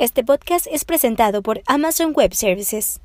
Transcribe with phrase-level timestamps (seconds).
[0.00, 3.00] Este podcast es presentado por Amazon Web Services.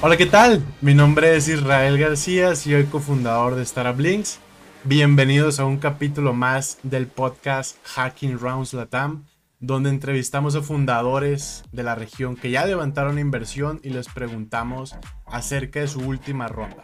[0.00, 0.64] Hola, ¿qué tal?
[0.80, 4.40] Mi nombre es Israel García, soy cofundador de Startup Links.
[4.82, 9.26] Bienvenidos a un capítulo más del podcast Hacking Rounds Latam,
[9.60, 14.96] donde entrevistamos a fundadores de la región que ya levantaron inversión y les preguntamos
[15.26, 16.82] acerca de su última ronda.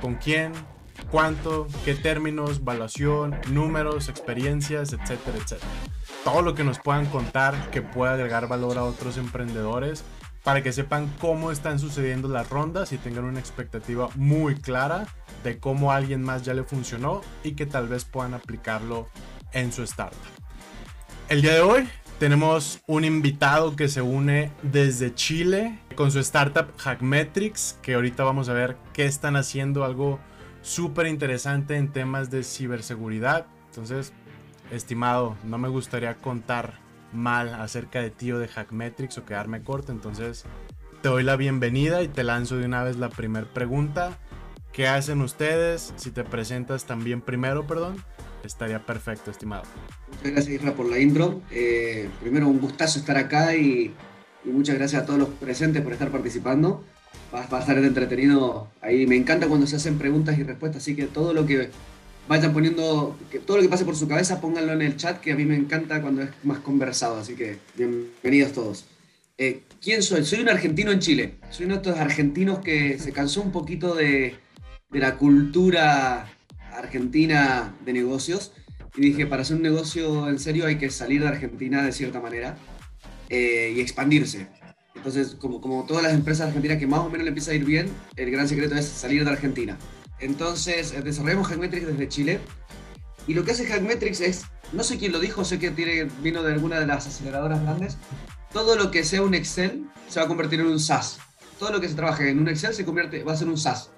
[0.00, 0.52] ¿Con quién?
[1.10, 1.66] ¿Cuánto?
[1.84, 2.64] ¿Qué términos?
[2.64, 3.36] ¿Valuación?
[3.50, 4.08] ¿Números?
[4.08, 4.92] ¿Experiencias?
[4.92, 5.70] Etcétera, etcétera.
[6.24, 10.04] Todo lo que nos puedan contar que pueda agregar valor a otros emprendedores
[10.42, 15.06] para que sepan cómo están sucediendo las rondas y tengan una expectativa muy clara
[15.44, 19.08] de cómo a alguien más ya le funcionó y que tal vez puedan aplicarlo
[19.52, 20.18] en su startup.
[21.28, 21.88] El día de hoy
[22.18, 28.48] tenemos un invitado que se une desde Chile con su startup Hackmetrics, que ahorita vamos
[28.48, 30.20] a ver qué están haciendo, algo
[30.62, 33.46] súper interesante en temas de ciberseguridad.
[33.66, 34.12] Entonces,
[34.70, 36.80] estimado, no me gustaría contar
[37.12, 40.44] mal acerca de ti o de Hackmetrics o quedarme corto, entonces
[41.02, 44.18] te doy la bienvenida y te lanzo de una vez la primera pregunta.
[44.72, 45.92] ¿Qué hacen ustedes?
[45.96, 47.96] Si te presentas también primero, perdón,
[48.42, 49.64] estaría perfecto, estimado.
[50.08, 51.42] Muchas gracias, Isra, por la intro.
[51.50, 53.94] Eh, primero, un gustazo estar acá y,
[54.44, 56.84] muchas gracias a todos los presentes por estar participando.
[57.34, 58.68] Va, a estar entretenido.
[58.80, 61.70] Ahí me encanta cuando se hacen preguntas y respuestas, así que todo lo que
[62.28, 65.32] vayan poniendo, que todo lo que pase por su cabeza, pónganlo en el chat, que
[65.32, 67.18] a mí me encanta cuando es más conversado.
[67.18, 68.86] Así que bienvenidos todos.
[69.38, 70.24] Eh, ¿Quién soy?
[70.24, 71.34] Soy un argentino en Chile.
[71.50, 74.36] Soy uno de estos argentinos que se cansó un poquito de,
[74.90, 76.30] de la cultura
[76.74, 78.52] argentina de negocios
[78.96, 82.20] y dije, para hacer un negocio en serio hay que salir de Argentina de cierta
[82.20, 82.56] manera
[83.30, 84.48] eh, y expandirse.
[85.04, 87.64] Entonces, como, como todas las empresas argentinas que más o menos le empieza a ir
[87.64, 89.76] bien, el gran secreto es salir de Argentina.
[90.20, 92.38] Entonces, eh, desarrollamos Hackmetrics desde Chile.
[93.26, 96.44] Y lo que hace Hackmetrics es, no sé quién lo dijo, sé que tiene, vino
[96.44, 97.96] de alguna de las aceleradoras grandes,
[98.52, 101.18] todo lo que sea un Excel se va a convertir en un SaaS.
[101.58, 103.90] Todo lo que se trabaje en un Excel se convierte, va a ser un SaaS.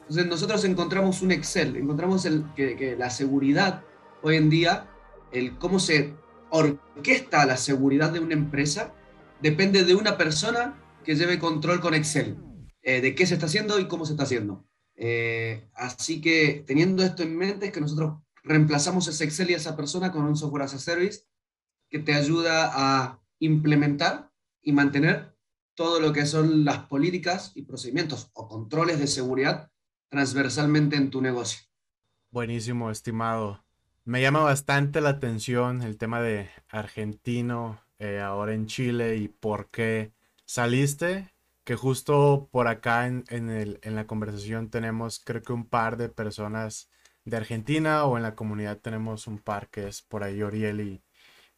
[0.00, 3.84] Entonces nosotros encontramos un Excel, encontramos el, que, que la seguridad
[4.22, 4.88] hoy en día,
[5.30, 6.14] el cómo se
[6.50, 8.92] orquesta la seguridad de una empresa
[9.40, 12.36] depende de una persona que lleve control con Excel,
[12.82, 14.66] eh, de qué se está haciendo y cómo se está haciendo.
[14.94, 19.76] Eh, así que teniendo esto en mente es que nosotros reemplazamos ese Excel y esa
[19.76, 21.22] persona con un software as a service
[21.88, 25.36] que te ayuda a implementar y mantener
[25.74, 29.70] todo lo que son las políticas y procedimientos o controles de seguridad
[30.08, 31.60] transversalmente en tu negocio.
[32.30, 33.64] Buenísimo, estimado.
[34.04, 39.68] Me llama bastante la atención el tema de argentino, eh, ahora en Chile y por
[39.70, 40.12] qué
[40.44, 41.32] saliste.
[41.64, 46.08] Que justo por acá en, el, en la conversación tenemos creo que un par de
[46.08, 46.88] personas
[47.26, 51.02] de Argentina o en la comunidad tenemos un par que es por ahí Oriel y,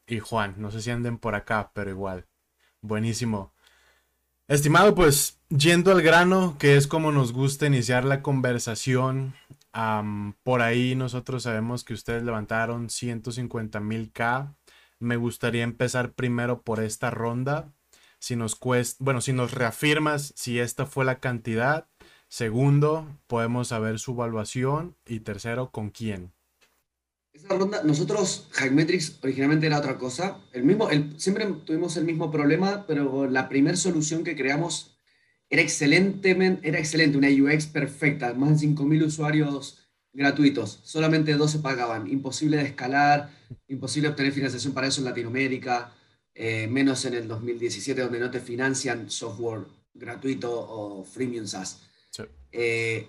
[0.06, 0.56] y Juan.
[0.58, 2.26] No sé si anden por acá, pero igual.
[2.82, 3.52] Buenísimo.
[4.48, 9.34] Estimado, pues yendo al grano, que es como nos gusta iniciar la conversación,
[10.42, 14.52] por ahí nosotros sabemos que ustedes levantaron 150 mil K.
[15.00, 17.72] Me gustaría empezar primero por esta ronda.
[18.18, 21.88] Si nos cuesta, bueno, si nos reafirmas si esta fue la cantidad.
[22.28, 24.96] Segundo, podemos saber su evaluación.
[25.06, 26.34] Y tercero, con quién.
[27.32, 30.38] Esa ronda, nosotros, Hackmetrics originalmente era otra cosa.
[30.52, 34.98] El mismo, siempre tuvimos el mismo problema, pero la primera solución que creamos
[35.48, 39.79] era, excelentemente, era excelente, una UX perfecta, más de 5.000 usuarios
[40.12, 43.30] gratuitos, solamente dos se pagaban, imposible de escalar,
[43.68, 45.92] imposible obtener financiación para eso en Latinoamérica,
[46.34, 51.82] eh, menos en el 2017 donde no te financian software gratuito o freemium SaaS.
[52.52, 53.06] Eh,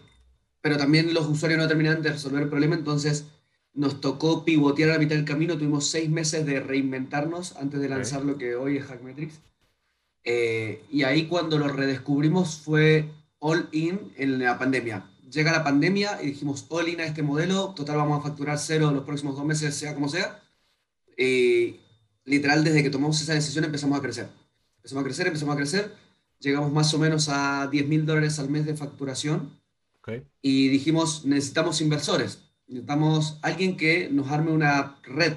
[0.61, 3.25] pero también los usuarios no terminaban de resolver el problema, entonces
[3.73, 7.89] nos tocó pivotear a la mitad del camino, tuvimos seis meses de reinventarnos antes de
[7.89, 9.39] lanzar lo que hoy es Hackmetrics.
[10.23, 15.09] Eh, y ahí cuando lo redescubrimos fue all in en la pandemia.
[15.31, 18.89] Llega la pandemia y dijimos all in a este modelo, total vamos a facturar cero
[18.89, 20.43] en los próximos dos meses, sea como sea.
[21.17, 21.79] Y
[22.25, 24.29] literal, desde que tomamos esa decisión empezamos a crecer.
[24.77, 25.95] Empezamos a crecer, empezamos a crecer.
[26.39, 29.59] Llegamos más o menos a 10 mil dólares al mes de facturación.
[30.41, 32.39] Y dijimos, necesitamos inversores.
[32.67, 35.35] Necesitamos alguien que nos arme una red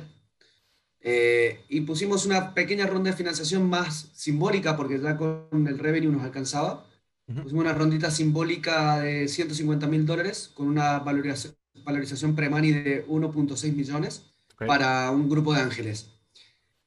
[1.07, 6.11] eh, y pusimos una pequeña ronda de financiación más simbólica, porque ya con el revenue
[6.11, 6.87] nos alcanzaba.
[7.27, 13.73] Pusimos una rondita simbólica de 150 mil dólares con una valorización, valorización pre-money de 1.6
[13.73, 14.27] millones
[14.59, 16.11] para un grupo de ángeles.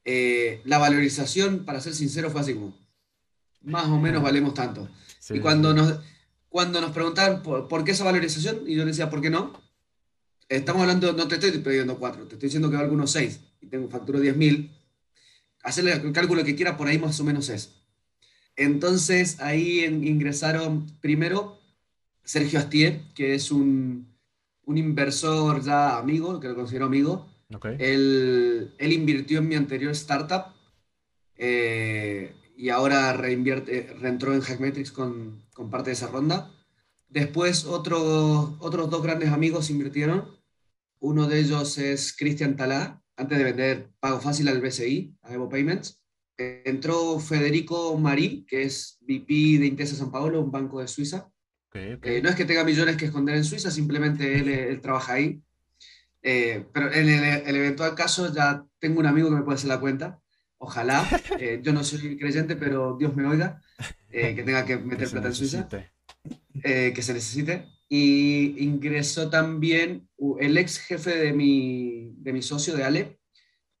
[0.04, 2.76] Eh, la valorización, para ser sincero, fue así como,
[3.62, 4.88] más o menos valemos tanto.
[5.30, 5.98] y cuando, nos,
[6.48, 9.60] cuando nos preguntaban por, por, qué esa valorización, y yo les decía, ¿por qué no?
[10.48, 13.66] Estamos hablando, no te estoy pidiendo cuatro, te estoy diciendo que valgo unos seis y
[13.66, 14.70] tengo facturo 10 mil.
[15.62, 17.77] Hacerle el cálculo que quiera, por ahí más o menos es.
[18.58, 21.60] Entonces ahí ingresaron primero
[22.24, 24.12] Sergio Astier, que es un,
[24.64, 27.28] un inversor ya amigo, que lo considero amigo.
[27.78, 30.52] Él, él, invirtió en mi anterior startup
[31.36, 36.50] eh, y ahora reinvierte, reentró en Hackmetrics con, con parte de esa ronda.
[37.08, 40.36] Después otros otros dos grandes amigos invirtieron.
[40.98, 45.48] Uno de ellos es Cristian Talá, antes de vender Pago Fácil al BCI, a Evo
[45.48, 46.02] Payments.
[46.38, 51.28] Entró Federico Marí, que es VP de Intesa San Paolo, un banco de Suiza.
[51.74, 55.42] Eh, no es que tenga millones que esconder en Suiza, simplemente él, trabaja ahí.
[56.22, 59.80] Eh, pero en el, eventual caso ya tengo un amigo que me puede hacer la
[59.80, 60.20] cuenta.
[60.58, 61.04] Ojalá.
[61.40, 63.60] Eh, yo no soy creyente, pero Dios me oiga,
[64.10, 65.68] que tenga que meter plata en Suiza.
[66.62, 67.66] Que se necesite.
[67.88, 70.08] Y ingresó también
[70.40, 73.17] el ex jefe de mi, de mi socio, de Ale,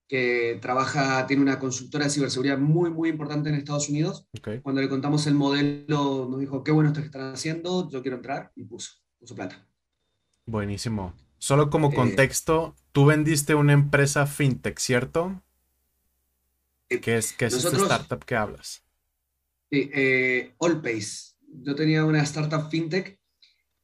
[0.08, 4.26] que trabaja, tiene una consultora de ciberseguridad muy, muy importante en Estados Unidos.
[4.62, 8.16] Cuando le contamos el modelo, nos dijo, qué bueno esto que están haciendo, yo quiero
[8.16, 9.68] entrar, y puso, puso plata.
[10.46, 11.12] Buenísimo.
[11.36, 15.42] Solo como eh, contexto, tú vendiste una empresa fintech, ¿cierto?
[16.88, 18.82] Eh, ¿Qué es, qué es esta startup que hablas?
[19.70, 19.90] Sí,
[20.58, 23.18] Allpace yo tenía una startup fintech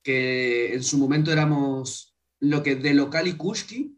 [0.02, 3.93] que en su momento éramos lo que de local y Kushki,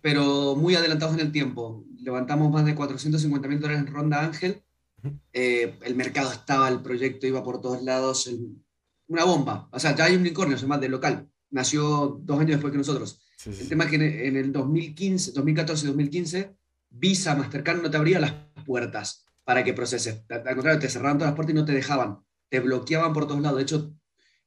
[0.00, 1.84] pero muy adelantados en el tiempo.
[2.00, 4.62] Levantamos más de 450 mil dólares en ronda Ángel.
[5.32, 8.30] Eh, el mercado estaba, el proyecto iba por todos lados.
[9.08, 9.68] una bomba.
[9.72, 11.28] O sea, ya hay un unicornio, se llama de local.
[11.50, 13.20] Nació dos años después que nosotros.
[13.44, 16.56] El tema es que en el 2015, 2014-2015,
[16.90, 18.34] Visa, Mastercard no te abría las
[18.64, 20.22] puertas para que proceses.
[20.28, 22.18] Al contrario, te cerraban todas las puertas y no te dejaban
[22.48, 23.58] te bloqueaban por todos lados.
[23.58, 23.94] De hecho,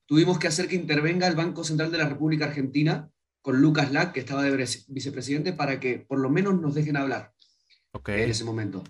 [0.05, 4.13] tuvimos que hacer que intervenga el Banco Central de la República Argentina con Lucas Lack,
[4.13, 7.33] que estaba de vicepresidente, para que por lo menos nos dejen hablar
[8.05, 8.83] en ese momento.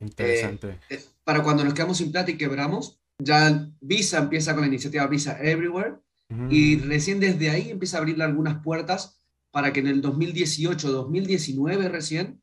[0.00, 0.68] Interesante.
[0.88, 4.68] Eh, eh, para cuando nos quedamos sin plata y quebramos, ya Visa empieza con la
[4.68, 5.96] iniciativa Visa Everywhere
[6.50, 9.20] y recién desde ahí empieza a abrirle algunas puertas
[9.52, 12.42] para que en el 2018, 2019 recién,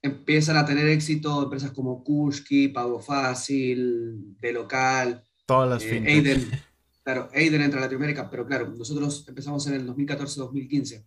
[0.00, 6.50] empiezan a tener éxito empresas como Kushki, Pago Fácil, De Local, Todas las eh, Aiden,
[7.06, 11.04] claro, Aiden entra a Latinoamérica, pero claro, nosotros empezamos en el 2014-2015.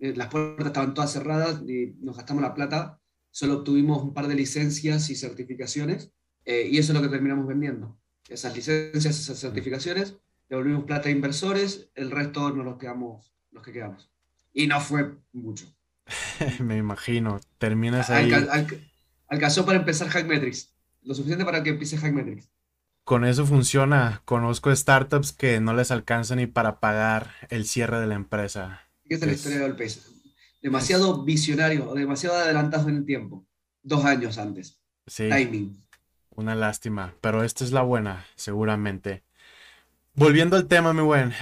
[0.00, 2.98] Eh, las puertas estaban todas cerradas y nos gastamos la plata.
[3.30, 6.10] Solo obtuvimos un par de licencias y certificaciones
[6.46, 8.00] eh, y eso es lo que terminamos vendiendo.
[8.30, 10.16] Esas licencias, esas certificaciones,
[10.48, 14.10] devolvimos plata a inversores, el resto nos los quedamos, los que quedamos.
[14.54, 15.66] Y no fue mucho.
[16.60, 18.32] Me imagino, terminas ahí.
[19.28, 20.72] alcanzó para empezar Hackmetrics,
[21.02, 22.51] lo suficiente para que empiece Hackmetrics
[23.04, 24.22] con eso funciona.
[24.24, 28.82] Conozco startups que no les alcanza ni para pagar el cierre de la empresa.
[29.04, 30.00] Es la historia del peso.
[30.60, 33.44] Demasiado visionario, demasiado adelantado en el tiempo.
[33.82, 34.80] Dos años antes.
[35.06, 35.28] Sí.
[35.28, 35.84] Timing.
[36.34, 39.22] Una lástima, pero esta es la buena, seguramente.
[40.14, 41.32] Volviendo al tema, mi buen,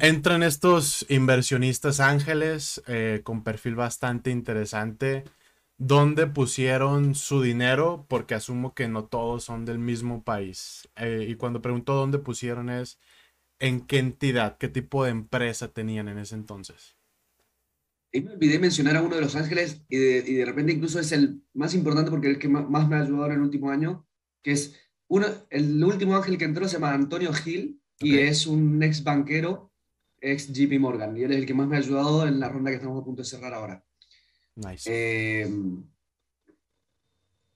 [0.00, 5.24] entran estos inversionistas ángeles eh, con perfil bastante interesante
[5.78, 10.88] dónde pusieron su dinero, porque asumo que no todos son del mismo país.
[10.96, 12.98] Eh, y cuando pregunto dónde pusieron es
[13.58, 16.96] en qué entidad, qué tipo de empresa tenían en ese entonces.
[18.12, 21.42] Y me olvidé mencionar a uno de los ángeles y de, repente incluso es el
[21.52, 24.06] más importante porque es el que más, me ha ayudado en el último año,
[24.40, 24.76] que es
[25.08, 29.72] uno, el último ángel que entró se llama Antonio Gil y es un ex banquero,
[30.20, 32.70] ex JP Morgan, y él es el que más me ha ayudado en la ronda
[32.70, 33.84] que estamos a punto de cerrar ahora.
[34.86, 35.50] Eh,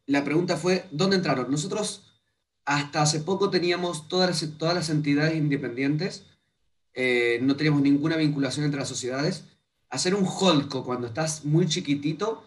[0.06, 1.50] la pregunta fue, ¿dónde entraron?
[1.50, 2.08] Nosotros
[2.64, 6.26] hasta hace poco teníamos todas las, todas las entidades independientes,
[6.94, 9.44] eh, no teníamos ninguna vinculación entre las sociedades.
[9.90, 12.42] Hacer un holco cuando estás muy chiquitito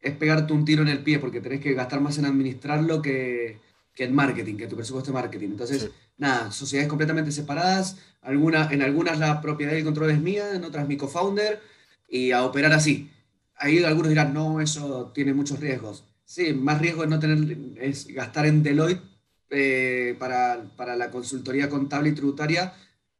[0.00, 3.60] es pegarte un tiro en el pie porque tenés que gastar más en administrarlo que,
[3.94, 5.50] que en marketing, que tu presupuesto de marketing.
[5.50, 10.54] Entonces, nada, sociedades completamente separadas, alguna, en algunas la propiedad y el control es mía,
[10.54, 11.60] en otras mi co-founder,
[12.08, 13.10] y a operar así
[13.56, 16.04] ahí algunos dirán, no, eso tiene muchos riesgos.
[16.24, 19.02] Sí, más riesgo es no tener, es gastar en Deloitte
[19.50, 22.72] eh, para, para, la consultoría contable y tributaria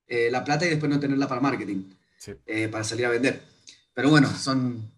[0.07, 1.85] eh, la plata y después no tenerla para marketing,
[2.47, 3.43] eh, para salir a vender.
[3.95, 4.91] Pero bueno, son,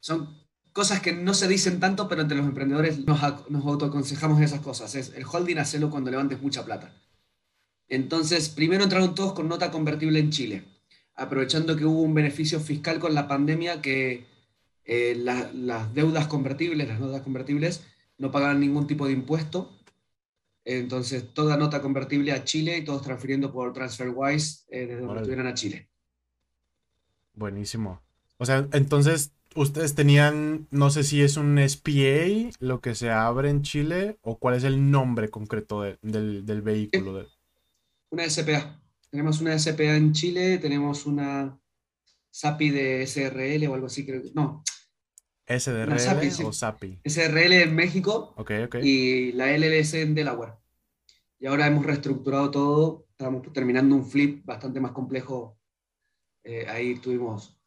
[0.00, 0.36] son
[0.72, 3.20] cosas que no se dicen tanto, pero entre los emprendedores nos,
[3.50, 4.94] nos autoaconsejamos esas cosas.
[4.94, 6.94] Es el holding, hacelo cuando levantes mucha plata.
[7.88, 10.64] Entonces, primero entraron todos con nota convertible en Chile,
[11.14, 14.26] aprovechando que hubo un beneficio fiscal con la pandemia que
[14.84, 17.84] eh, las deudas convertibles, las notas convertibles,
[18.18, 19.78] no pagaban ningún tipo de impuesto.
[20.64, 25.46] Entonces, toda nota convertible a Chile y todos transfiriendo por TransferWise eh, desde donde estuvieran
[25.46, 25.88] a Chile.
[27.34, 28.00] Buenísimo.
[28.38, 33.50] O sea, entonces ustedes tenían, no sé si es un SPA lo que se abre
[33.50, 35.98] en Chile o cuál es el nombre concreto del,
[36.44, 37.26] del, vehículo.
[38.10, 38.80] Una SPA.
[39.10, 41.58] Tenemos una SPA en Chile, tenemos una
[42.30, 44.30] SAPI de SRL o algo así, creo que.
[44.34, 44.62] No.
[45.46, 45.92] ¿SDRL
[46.44, 47.00] o SAPI?
[47.04, 48.76] SRL en México Ok, ok.
[48.82, 50.54] y la LLC en Delaware.
[51.38, 55.58] Y ahora hemos reestructurado todo, estamos terminando un flip bastante más complejo.
[56.44, 57.58] Eh, ahí tuvimos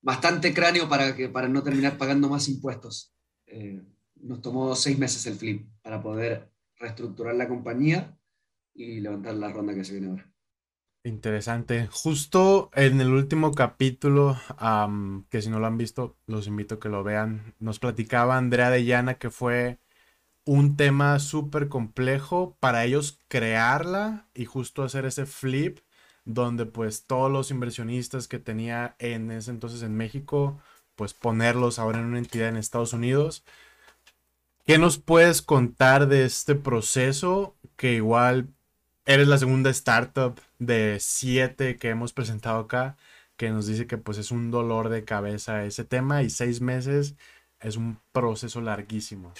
[0.00, 3.14] bastante cráneo para, que, para no terminar pagando más impuestos.
[3.46, 3.80] Eh,
[4.16, 8.16] nos tomó seis meses el flip para poder reestructurar la compañía
[8.74, 10.32] y levantar la ronda que se viene ahora.
[11.04, 11.86] Interesante.
[11.90, 14.36] Justo en el último capítulo,
[15.30, 18.70] que si no lo han visto, los invito a que lo vean, nos platicaba Andrea
[18.70, 19.78] de Llana que fue
[20.44, 25.80] un tema súper complejo para ellos crearla y justo hacer ese flip
[26.24, 30.60] donde pues todos los inversionistas que tenía en ese entonces en México,
[30.96, 33.44] pues ponerlos ahora en una entidad en Estados Unidos.
[34.66, 37.56] ¿Qué nos puedes contar de este proceso?
[37.76, 38.48] Que igual
[39.06, 42.96] eres la segunda startup de siete que hemos presentado acá,
[43.36, 47.16] que nos dice que pues es un dolor de cabeza ese tema y seis meses
[47.60, 49.32] es un proceso larguísimo.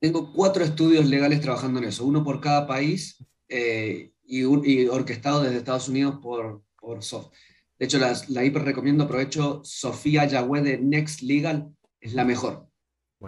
[0.00, 3.24] Tengo cuatro estudios legales trabajando en eso, uno por cada país.
[3.48, 7.32] Eh, y, orquestado desde Estados Unidos por, por Soft.
[7.78, 12.68] De hecho, la, la hiper recomiendo, aprovecho, Sofía Yagüe de Next Legal, es la mejor.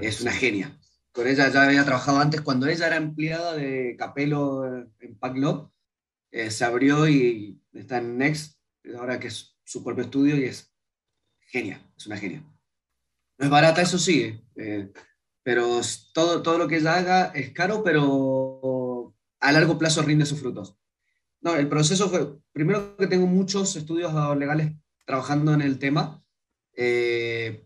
[0.01, 0.79] Es una genia.
[1.13, 4.65] Con ella ya había trabajado antes, cuando ella era empleada de Capelo
[5.01, 5.71] en Packlot,
[6.35, 8.59] eh, se abrió y está en Next,
[8.99, 10.75] ahora que es su propio estudio y es
[11.47, 12.43] genia, es una genia.
[13.39, 14.93] No es barata, eso sí, eh,
[15.45, 15.81] pero
[16.13, 20.77] todo, todo lo que ella haga es caro, pero a largo plazo rinde sus frutos.
[21.41, 24.73] No, el proceso fue, primero que tengo muchos estudios legales
[25.07, 26.21] trabajando en el tema.
[26.77, 27.65] Eh,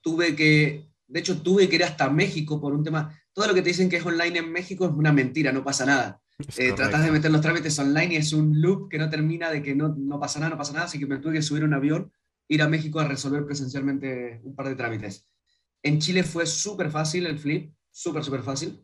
[0.00, 3.16] tuve que, de hecho, tuve que ir hasta México por un tema.
[3.32, 5.86] Todo lo que te dicen que es online en México es una mentira, no pasa
[5.86, 6.20] nada.
[6.56, 9.62] Eh, tratás de meter los trámites online y es un loop que no termina de
[9.62, 11.74] que no, no pasa nada, no pasa nada, así que me tuve que subir un
[11.74, 12.12] avión,
[12.48, 15.26] ir a México a resolver presencialmente un par de trámites.
[15.82, 18.82] En Chile fue súper fácil el flip, súper, súper fácil.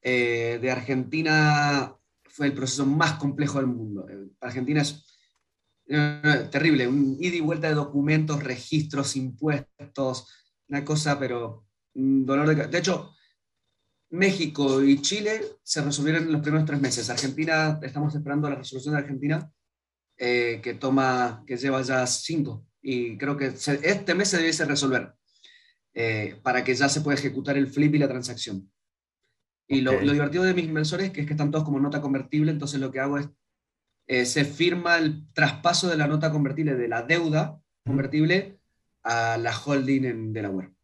[0.00, 1.94] Eh, de Argentina
[2.24, 4.08] fue el proceso más complejo del mundo.
[4.08, 5.04] Eh, Argentina es
[5.88, 10.28] eh, terrible, un ida y vuelta de documentos, registros, impuestos,
[10.68, 12.66] una cosa, pero un dolor de...
[12.66, 13.14] De hecho,
[14.12, 17.10] México y Chile se resolvieron en los primeros tres meses.
[17.10, 19.50] Argentina, estamos esperando la resolución de Argentina,
[20.16, 25.14] eh, que toma, que lleva ya cinco, y creo que este mes se debiese resolver,
[26.42, 28.70] para que ya se pueda ejecutar el flip y la transacción.
[29.66, 32.52] Y lo, divertido de mis inversores es que, es que están todos como nota convertible,
[32.52, 33.28] entonces lo que hago es,
[34.06, 38.58] eh, se firma el traspaso de la nota convertible, de la deuda convertible,
[39.02, 40.74] a la holding en Delaware.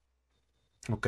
[0.89, 1.07] Ok,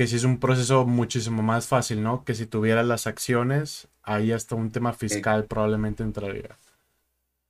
[0.00, 2.24] que sí es un proceso muchísimo más fácil, ¿no?
[2.24, 6.56] Que si tuvieras las acciones, ahí hasta un tema fiscal probablemente entraría.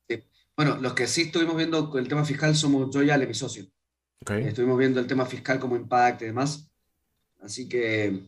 [0.09, 0.21] Sí.
[0.57, 3.67] Bueno, los que sí estuvimos viendo el tema fiscal somos yo y Ale, mi socio.
[4.19, 4.43] Okay.
[4.43, 6.69] Estuvimos viendo el tema fiscal como impacto y demás.
[7.41, 8.21] Así que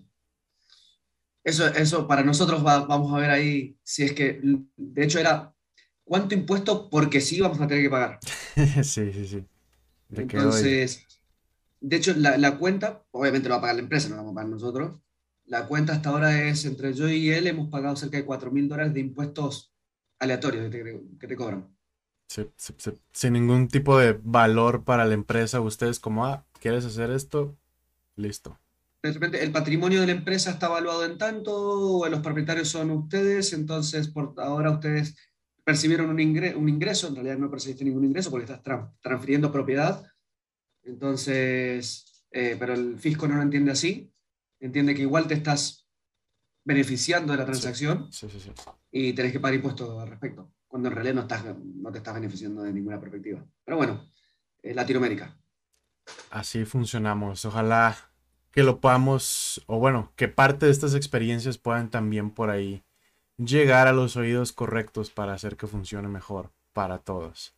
[1.43, 5.53] eso, eso para nosotros vamos a ver ahí si es que, de hecho era,
[6.05, 8.19] ¿cuánto impuesto porque sí vamos a tener que pagar?
[8.83, 9.45] sí, sí, sí.
[10.15, 11.05] Entonces,
[11.83, 14.33] de hecho la, la, cuenta, obviamente lo va a pagar la empresa, no lo vamos
[14.33, 15.01] a pagar nosotros.
[15.45, 18.67] La cuenta hasta ahora es, entre yo y él, hemos pagado cerca de 4 mil
[18.67, 19.73] dólares de impuestos
[20.19, 21.67] aleatorios que te, que te cobran.
[22.27, 22.91] Sí, sí, sí.
[23.11, 27.57] Sin ningún tipo de valor para la empresa, ustedes como, ah, ¿quieres hacer esto?
[28.15, 28.57] Listo
[29.03, 34.33] el patrimonio de la empresa está evaluado en tanto, los propietarios son ustedes, entonces por
[34.37, 35.15] ahora ustedes
[35.65, 38.61] percibieron un, ingreso, en realidad no percibiste ningún ingreso porque estás
[39.01, 40.05] transfiriendo propiedad,
[40.83, 44.11] entonces, eh, pero el fisco no lo entiende así,
[44.59, 45.87] entiende que igual te estás
[46.63, 48.09] beneficiando de la transacción
[48.91, 52.13] y tenés que pagar impuestos al respecto, cuando en realidad no, estás, no te estás
[52.13, 53.45] beneficiando de ninguna perspectiva.
[53.63, 54.09] Pero bueno,
[54.63, 55.37] Latinoamérica.
[56.29, 57.45] Así funcionamos.
[57.45, 57.97] Ojalá
[58.51, 62.83] que lo podamos, o bueno, que parte de estas experiencias puedan también por ahí
[63.37, 67.55] llegar a los oídos correctos para hacer que funcione mejor para todos.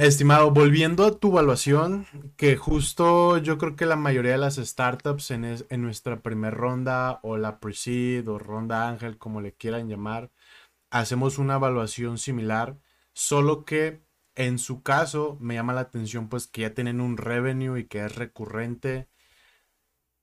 [0.00, 2.06] Estimado, volviendo a tu evaluación,
[2.36, 7.36] que justo yo creo que la mayoría de las startups en, nuestra primera ronda o
[7.38, 10.30] la pre-seed o ronda ángel, como le quieran llamar,
[10.90, 12.78] hacemos una evaluación similar,
[13.14, 14.02] solo que
[14.34, 18.04] en su caso me llama la atención pues que ya tienen un revenue y que
[18.04, 19.08] es recurrente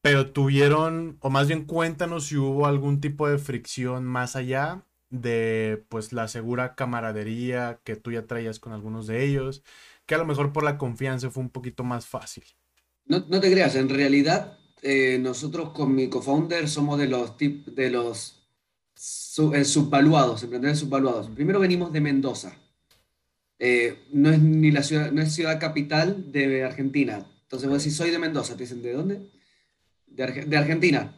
[0.02, 5.84] pero tuvieron, o más bien cuéntanos si hubo algún tipo de fricción más allá de
[5.90, 9.64] pues la segura camaradería que tú ya traías con algunos de ellos,
[10.06, 12.44] que a lo mejor por la confianza fue un poquito más fácil.
[13.06, 17.68] No, no te creas, en realidad eh, nosotros con mi co-founder somos de los, tip,
[17.68, 18.48] de los
[19.54, 21.30] eh, subvaluados, emprendedores subvaluados.
[21.30, 22.58] Primero venimos de Mendoza.
[23.60, 27.26] Eh, no es ni la ciudad, no es ciudad capital de Argentina.
[27.44, 29.32] Entonces vos decís, soy de Mendoza, te dicen, ¿de dónde?
[30.06, 31.16] De, de Argentina.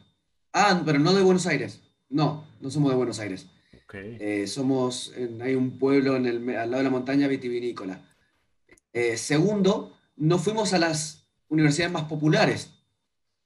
[0.53, 1.81] Ah, pero no de Buenos Aires.
[2.09, 3.47] No, no somos de Buenos Aires.
[3.91, 4.45] Okay.
[4.45, 7.99] somos, hay un pueblo en el, al lado de la montaña vitivinícola.
[9.15, 12.71] segundo, no fuimos a las universidades más populares.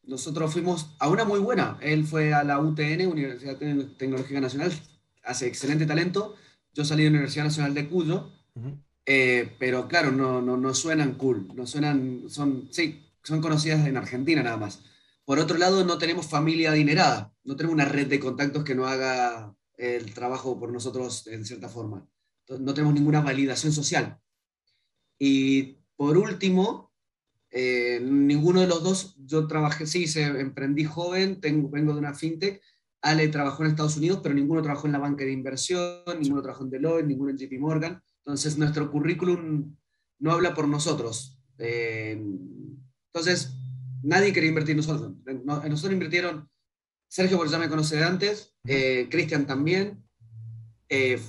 [0.04, 1.78] Nosotros fuimos a una muy buena.
[1.82, 3.58] Él fue a la UTN, Universidad
[3.98, 4.74] Tecnológica Nacional,
[5.24, 6.36] hace excelente talento.
[6.74, 8.32] Yo salí de la Universidad Nacional de Cuyo,
[9.06, 13.96] eh, pero claro, no, no, no, suenan cool, no suenan, son, sí, son conocidas en
[13.96, 14.82] Argentina nada más.
[15.24, 18.88] Por otro lado, no tenemos familia adinerada, no tenemos una red de contactos que no
[18.88, 22.08] haga el trabajo por nosotros en cierta forma.
[22.48, 24.20] No tenemos ninguna validación social.
[25.18, 26.92] Y por último,
[27.50, 32.14] eh, ninguno de los dos, yo trabajé, sí, se, emprendí joven, tengo, vengo de una
[32.14, 32.62] fintech,
[33.02, 36.64] Ale trabajó en Estados Unidos, pero ninguno trabajó en la banca de inversión, ninguno trabajó
[36.64, 38.02] en Deloitte, ninguno en JP Morgan.
[38.20, 39.76] Entonces, nuestro currículum
[40.20, 41.38] no habla por nosotros.
[41.58, 42.14] Eh,
[43.08, 43.54] entonces,
[44.02, 45.14] nadie quería invertir en nosotros.
[45.28, 46.50] En nosotros invirtieron
[47.10, 50.04] Sergio, porque ya me conoce de antes, eh, Cristian también,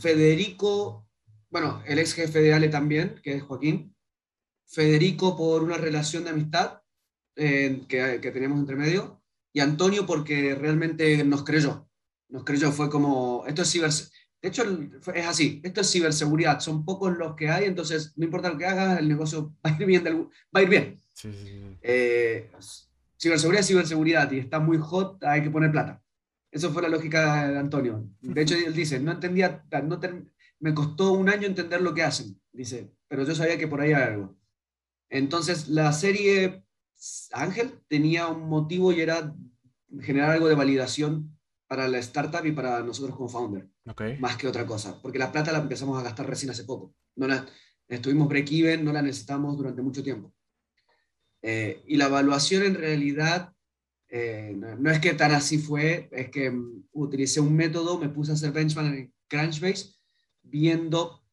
[0.01, 1.09] Federico,
[1.49, 3.95] bueno, el ex jefe de Ale también, que es Joaquín,
[4.67, 6.81] Federico por una relación de amistad
[7.37, 9.23] eh, que, que, teníamos entre medio,
[9.53, 11.89] y Antonio porque realmente nos creyó.
[12.29, 13.91] Nos creyó, fue como, esto es ciber...
[14.43, 14.65] De hecho,
[15.15, 18.67] es así, esto es ciberseguridad, son pocos los que hay, entonces no importa lo que
[18.67, 20.05] hagas, el negocio va a ir bien.
[20.05, 21.01] va a ir bien.
[21.81, 22.51] Eh,
[23.19, 26.03] ciberseguridad es ciberseguridad y está muy hot, hay que poner plata.
[26.55, 28.09] Eso fue la lógica de Antonio.
[28.21, 29.99] De hecho, él dice, no entendía, no
[30.61, 33.93] me costó un año entender lo que hacen, dice, pero yo sabía que por ahí
[33.93, 34.39] hay algo.
[35.09, 36.65] Entonces, la serie
[37.33, 39.35] Ángel tenía un motivo y era
[40.01, 41.37] generar algo de validación
[41.67, 43.69] para la startup y para nosotros como founder,
[44.21, 46.95] más que otra cosa, porque la plata la empezamos a gastar recién hace poco.
[47.17, 47.45] No la,
[47.89, 50.33] estuvimos break-even, no la necesitamos durante mucho tiempo.
[51.43, 53.54] Eh, y la evaluación en realidad
[54.17, 58.31] eh, no, es que tan así fue, es que mm, utilicé un método, me puse
[58.31, 59.97] a hacer benchmark en Crunchbase,
[60.41, 61.27] viendo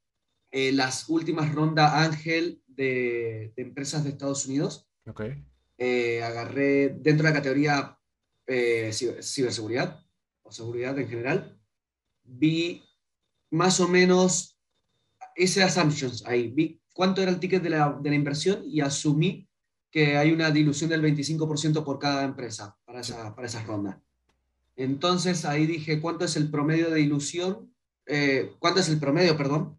[0.50, 4.90] eh, las últimas rondas Ángel de, empresas de Estados Unidos.
[5.06, 5.46] Okay.
[5.78, 8.00] Eh, agarré dentro de la categoría
[8.92, 10.04] ciberseguridad
[10.42, 11.62] o seguridad en general.
[12.24, 12.84] Vi
[13.52, 14.60] más o menos
[15.36, 16.50] ese assumptions ahí.
[16.50, 19.51] Vi cuánto era el ticket de la, de la inversión y asumí
[19.92, 24.02] que hay una dilución del 25% por cada empresa para esa, para esa ronda.
[24.78, 27.74] Entonces ahí dije, ¿cuánto es el promedio de dilución?
[28.06, 29.78] Eh, ¿Cuánto es el promedio, perdón,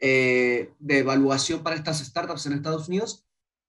[0.00, 3.24] eh, de evaluación para estas startups en Estados Unidos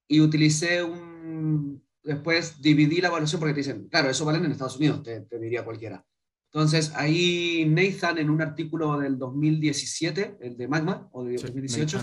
[0.08, 1.84] y utilicé un...
[2.04, 5.64] Después dividí la evaluación porque te dicen, claro, eso vale en Estados Unidos, te, diría
[5.64, 6.06] cualquiera.
[6.52, 12.00] Entonces, ahí Nathan en un artículo del 2017, el de Magma, o de 2018,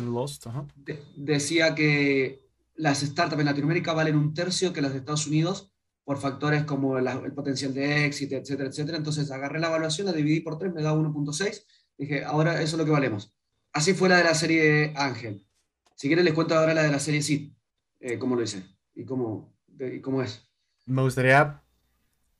[1.16, 2.49] decía que
[2.80, 5.70] las startups en Latinoamérica valen un tercio que las de Estados Unidos
[6.02, 8.96] por factores como el potencial de éxito, etcétera, etcétera.
[8.96, 11.64] Entonces agarré la evaluación, la dividí por 3, me da 1.6.
[11.98, 13.34] Dije, ahora eso es lo que valemos.
[13.72, 15.46] Así fue la de la serie Ángel.
[15.94, 17.52] Si quieren les cuento ahora la de la serie Sid,
[18.00, 18.64] eh, cómo lo hice
[18.94, 20.48] y cómo, y cómo es.
[20.86, 21.62] Me gustaría,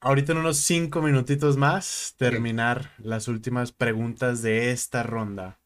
[0.01, 5.61] ahorita en unos cinco minutitos más, terminar las últimas preguntas de esta ronda.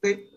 [0.00, 0.35] Sí.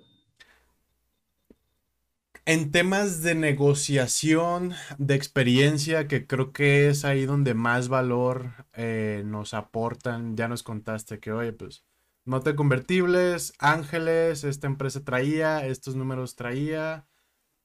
[2.52, 9.22] En temas de negociación, de experiencia, que creo que es ahí donde más valor eh,
[9.24, 11.86] nos aportan, ya nos contaste que, oye, pues
[12.26, 17.08] Nota convertibles, ángeles, esta empresa traía, estos números traía,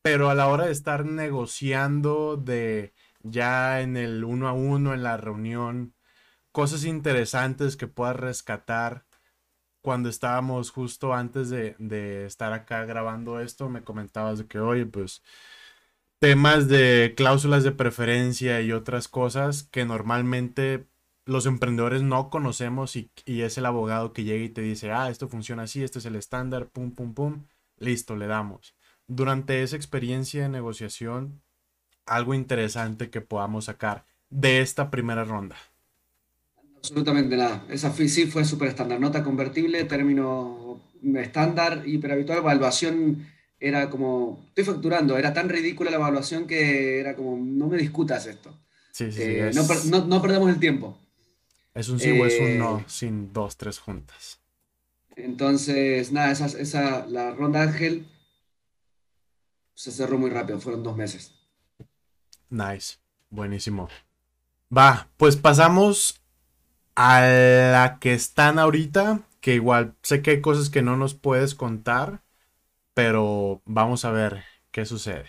[0.03, 2.93] pero a la hora de estar negociando de
[3.23, 5.95] ya en el uno a uno, en la reunión,
[6.53, 9.04] cosas interesantes que puedas rescatar.
[9.85, 14.87] Cuando estábamos justo antes de, de estar acá grabando esto, me comentabas de que, oye,
[14.87, 15.23] pues
[16.19, 20.87] temas de cláusulas de preferencia y otras cosas que normalmente
[21.27, 25.29] los emprendedores no conocemos y, es el abogado que llega y te dice, ah, esto
[25.29, 27.45] funciona así, este es el estándar, pum, pum, pum,
[27.77, 28.75] listo, le damos.
[29.07, 31.43] Durante esa experiencia de negociación,
[32.07, 35.57] algo interesante que podamos sacar de esta primera ronda.
[36.85, 37.65] Absolutamente nada.
[37.71, 39.01] Esa sí fue súper estándar.
[39.01, 40.83] Nota convertible, término
[41.17, 43.27] estándar, hiperhabitual, evaluación
[43.59, 48.27] era como, estoy facturando, era tan ridícula la evaluación que era como, no me discutas
[48.27, 48.55] esto.
[48.93, 50.99] Sí, sí, no, no, no perdemos el tiempo.
[51.73, 54.41] Es un sí o es un no eh, sin dos, tres juntas.
[55.17, 58.07] Entonces, nada, esa, esa, la ronda Ángel
[59.75, 61.33] se cerró muy rápido, fueron dos meses.
[62.51, 62.99] Nice,
[63.31, 63.89] buenísimo.
[64.77, 66.21] Va, pues pasamos
[66.97, 71.55] a la que están ahorita, que igual sé que hay cosas que no nos puedes
[71.55, 72.23] contar,
[72.95, 75.27] pero vamos a ver qué sucede.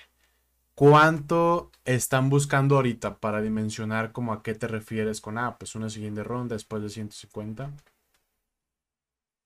[0.76, 5.90] ¿Cuánto están buscando ahorita para dimensionar como a qué te refieres con, ah, pues una
[5.90, 7.74] siguiente ronda después de 150?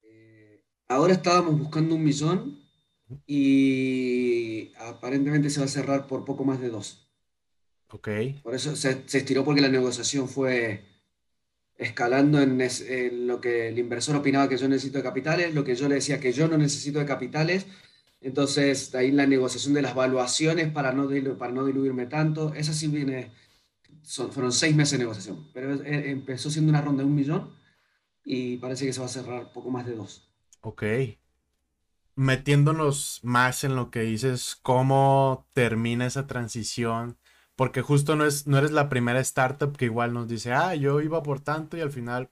[0.04, 2.60] Eh, ahora estábamos buscando un millón
[3.28, 7.08] y aparentemente se va a cerrar por poco más de dos.
[7.90, 8.10] Ok.
[8.42, 10.86] Por eso se, se estiró porque la negociación fue
[11.80, 15.76] escalando en, en, lo que el inversor opinaba que yo necesito de capitales, lo que
[15.76, 17.66] yo le decía que yo no necesito de capitales.
[18.22, 22.54] Entonces, ahí la negociación de las valuaciones para no, para no diluirme tanto.
[22.54, 23.32] Esa sí viene,
[24.02, 27.54] son, fueron seis meses de negociación, pero eh, empezó siendo una ronda de un millón
[28.26, 30.30] y parece que se va a cerrar poco más de dos.
[30.60, 30.84] Ok.
[32.16, 37.18] Metiéndonos más en lo que dices, ¿cómo termina esa transición?
[37.60, 41.02] Porque justo no, es, no eres la primera startup que igual nos dice, ah, yo
[41.02, 42.30] iba por tanto y al final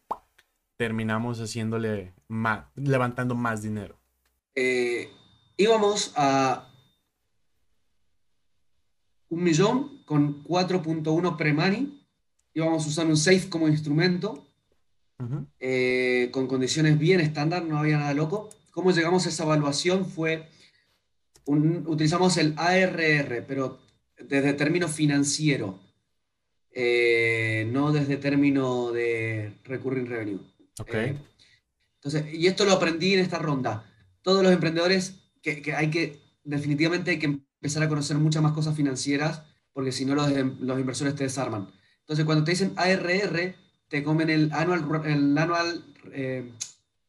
[0.77, 3.99] terminamos haciéndole más, levantando más dinero.
[4.55, 5.11] Eh,
[5.57, 6.71] íbamos a
[9.27, 12.07] un millón con 4.1 pre-money.
[12.53, 14.47] Íbamos a usar un safe como instrumento,
[15.19, 15.45] uh -huh.
[15.59, 18.47] eh, con condiciones bien estándar, no había nada loco.
[18.71, 20.05] ¿Cómo llegamos a esa evaluación?
[20.05, 20.47] Fue,
[21.43, 23.86] un, utilizamos el ARR, pero
[24.17, 25.79] desde término financiero,
[26.71, 30.39] eh, no desde término de recurring revenue.
[30.79, 31.09] Okay.
[31.09, 31.17] Eh,
[31.95, 33.85] entonces, y esto lo aprendí en esta ronda.
[34.21, 38.53] Todos los emprendedores que, que, hay que, definitivamente hay que empezar a conocer muchas más
[38.53, 41.71] cosas financieras, porque si no los, los inversores te desarman.
[42.01, 43.55] Entonces, cuando te dicen ARR,
[43.87, 46.51] te comen el annual, el annual eh,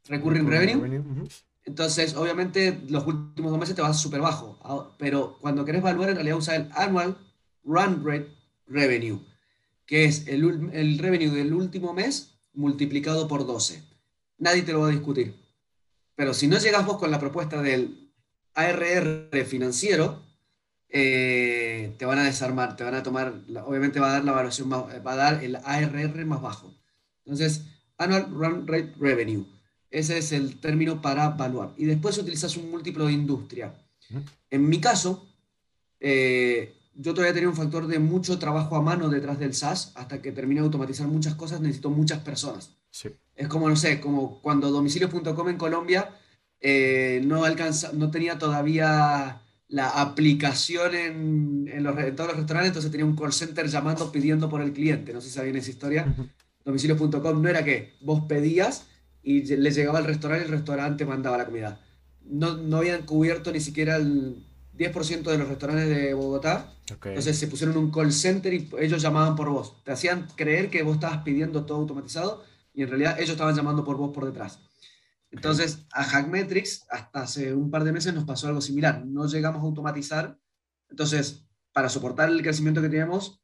[0.08, 0.74] recurring, recurring revenue.
[0.74, 1.00] revenue.
[1.00, 1.42] Uh -huh.
[1.68, 4.58] Entonces, obviamente, los últimos dos meses te vas súper bajo.
[4.62, 7.18] Ah, pero cuando querés evaluar, en realidad usa el Annual
[7.62, 8.30] Run Rate
[8.66, 9.20] Revenue,
[9.84, 13.82] que es el, el revenue del último mes multiplicado por 12.
[14.38, 15.34] Nadie te lo va a discutir.
[16.16, 18.14] Pero si no llegas vos con la propuesta del
[18.54, 20.22] ARR financiero,
[20.88, 24.70] eh, te van a desarmar, te van a tomar, obviamente va a dar la evaluación
[24.70, 26.74] más, va a dar el ARR más bajo.
[27.26, 27.66] Entonces,
[27.98, 29.57] Annual Run Rate Revenue
[29.90, 31.72] ese es el término para evaluar.
[31.76, 33.74] Y después utilizas un múltiplo de industria.
[34.50, 35.26] En mi caso,
[36.00, 39.92] eh, yo todavía tenía un factor de mucho trabajo a mano detrás del SaaS.
[39.94, 42.76] Hasta que termine de automatizar muchas cosas, necesito muchas personas.
[42.90, 43.10] Sí.
[43.34, 46.10] Es como, no sé, como cuando domicilio.com en Colombia
[46.60, 52.68] eh, no, alcanza, no tenía todavía la aplicación en, en, los, en, todos los restaurantes,
[52.68, 55.12] entonces tenía un call center llamando pidiendo por el cliente.
[55.12, 56.14] No sé si sabían esa historia.
[56.64, 58.86] Domicilio.com no era que vos pedías
[59.22, 61.80] y les llegaba al restaurante y el restaurante mandaba la comida.
[62.24, 66.72] No, no habían cubierto ni siquiera el 10% de los restaurantes de Bogotá.
[66.96, 67.10] Okay.
[67.10, 69.82] Entonces se pusieron un call center y ellos llamaban por vos.
[69.84, 73.84] Te hacían creer que vos estabas pidiendo todo automatizado y en realidad ellos estaban llamando
[73.84, 74.60] por vos por detrás.
[75.30, 79.04] Entonces a Hackmetrics hasta hace un par de meses nos pasó algo similar.
[79.04, 80.38] No llegamos a automatizar.
[80.88, 83.42] Entonces, para soportar el crecimiento que teníamos,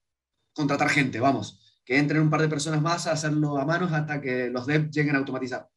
[0.55, 4.21] contratar gente, vamos que entren un par de personas más a hacerlo a manos hasta
[4.21, 5.69] que los devs lleguen a automatizar.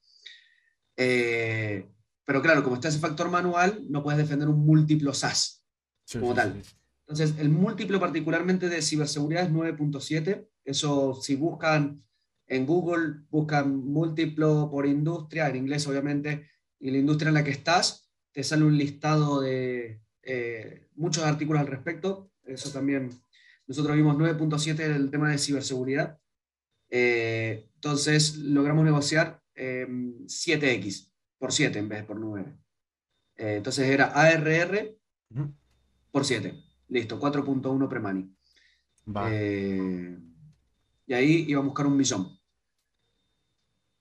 [0.96, 1.90] Eh,
[2.26, 5.64] pero claro, como está ese factor manual, no puedes defender un múltiplo SaaS
[6.06, 6.64] sí, como sí, tal.
[6.64, 6.72] Sí.
[7.08, 10.46] Entonces, el múltiplo particularmente de ciberseguridad es 9.7.
[10.66, 12.04] Eso, si buscan
[12.48, 17.52] en Google, buscan múltiplo por industria, en inglés obviamente, y la industria en la que
[17.52, 22.30] estás, te sale un listado de eh, muchos artículos al respecto.
[22.44, 23.10] Eso también
[23.68, 26.20] nosotros vimos 9.7 del tema de ciberseguridad.
[26.90, 32.56] Eh, entonces logramos negociar eh, 7X por 7 en vez de por 9.
[33.36, 34.98] Eh, entonces era ARR
[35.30, 35.54] uh -huh.
[36.12, 36.64] por 7.
[36.90, 38.34] Listo, 4.1 pre-money.
[39.32, 40.18] Eh,
[41.06, 42.40] y ahí iba a buscar un millón.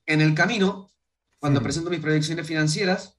[0.07, 0.89] En el camino,
[1.39, 1.65] cuando uh -huh.
[1.65, 3.19] presento mis proyecciones financieras,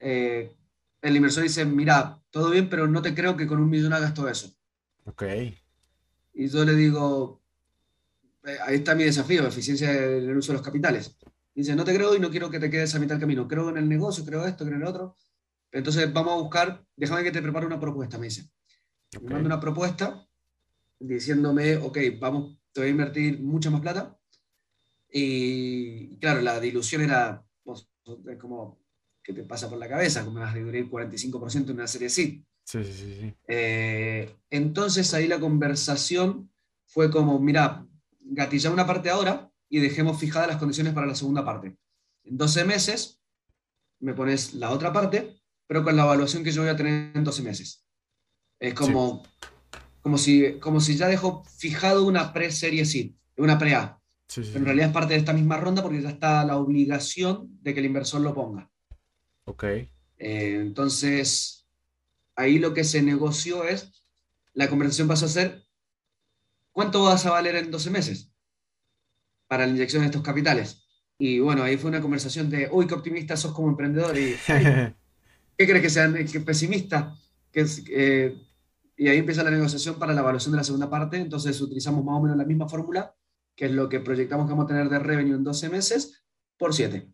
[0.00, 0.52] eh,
[1.00, 4.14] el inversor dice, mira, todo bien, pero no te creo que con un millón hagas
[4.14, 4.52] todo eso.
[5.04, 5.22] Ok.
[6.38, 7.42] Y yo le digo,
[8.44, 11.16] eh, ahí está mi desafío, eficiencia en el uso de los capitales.
[11.52, 13.48] Y dice, no te creo y no quiero que te quedes a mitad del camino.
[13.48, 15.16] Creo en el negocio, creo esto, creo en el otro.
[15.72, 18.48] Entonces vamos a buscar, déjame que te prepare una propuesta, me dice.
[19.16, 19.26] Okay.
[19.26, 20.28] Me manda una propuesta
[21.00, 24.16] diciéndome, ok, vamos, te voy a invertir mucha más plata.
[25.10, 27.88] Y claro, la dilución era pues,
[28.40, 28.78] como
[29.24, 32.44] que te pasa por la cabeza, como vas a diluir 45% en una serie C.
[32.68, 33.34] Sí, sí, sí.
[33.48, 36.52] Eh, entonces ahí la conversación
[36.84, 37.86] fue como, mira,
[38.20, 41.78] gatilla una parte ahora y dejemos fijadas las condiciones para la segunda parte.
[42.24, 43.22] En 12 meses
[44.00, 47.24] me pones la otra parte, pero con la evaluación que yo voy a tener en
[47.24, 47.86] 12 meses.
[48.60, 49.22] Es como,
[50.02, 53.98] como, si, como si ya dejo fijado una pre-serie C, una pre-A.
[54.34, 57.72] Pero en realidad es parte de esta misma ronda porque ya está la obligación de
[57.72, 58.70] que el inversor lo ponga.
[59.46, 59.64] Ok.
[59.64, 61.57] Eh, entonces,
[62.38, 64.04] ahí lo que se negoció es,
[64.54, 65.66] la conversación pasó a ser,
[66.72, 68.32] ¿cuánto vas a valer en 12 meses
[69.48, 70.86] para la inyección de estos capitales?
[71.18, 74.16] Y bueno, ahí fue una conversación de, uy, qué optimista sos como emprendedor.
[74.16, 77.12] Y, ¿Qué crees que sean que pesimista?
[77.50, 78.40] Que, eh,
[78.96, 81.16] y ahí empieza la negociación para la evaluación de la segunda parte.
[81.16, 83.16] Entonces utilizamos más o menos la misma fórmula,
[83.56, 86.24] que es lo que proyectamos que vamos a tener de revenue en 12 meses,
[86.56, 87.12] por 7.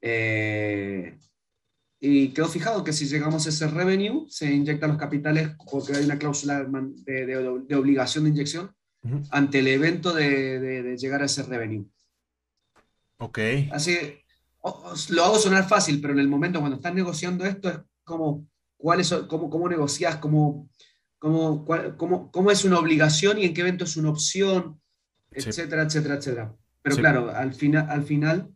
[0.00, 1.16] Eh,
[2.04, 6.04] y quedó fijado que si llegamos a ese revenue, se inyectan los capitales porque hay
[6.04, 8.74] una cláusula de, de, obligación de inyección
[9.30, 11.86] ante el evento de, de, llegar a ese revenue.
[13.18, 13.38] Ok.
[13.70, 13.96] Así,
[15.10, 18.98] lo hago sonar fácil, pero en el momento cuando estás negociando esto es como, ¿cuál
[18.98, 20.68] es, cómo, cómo negocias, cómo,
[21.20, 21.64] cómo,
[21.96, 24.80] cómo, cómo, es una obligación y en qué evento es una opción,
[25.30, 26.56] etcétera, etcétera, etcétera.
[26.82, 28.48] Pero claro, al, final al final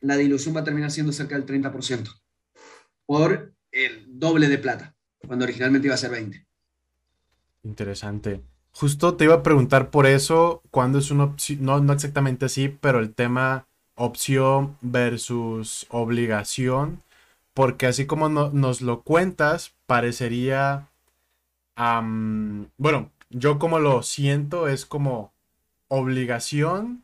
[0.00, 2.14] la dilución va a terminar siendo cerca del 30%
[3.06, 4.94] por el doble de plata,
[5.26, 6.46] cuando originalmente iba a ser 20.
[7.62, 8.42] Interesante.
[8.72, 12.68] Justo te iba a preguntar por eso, cuándo es una opción, no, no exactamente así,
[12.68, 17.02] pero el tema opción versus obligación,
[17.54, 20.88] porque así como nos lo cuentas, parecería,
[21.74, 25.32] bueno, yo como lo siento es como
[25.88, 27.02] obligación,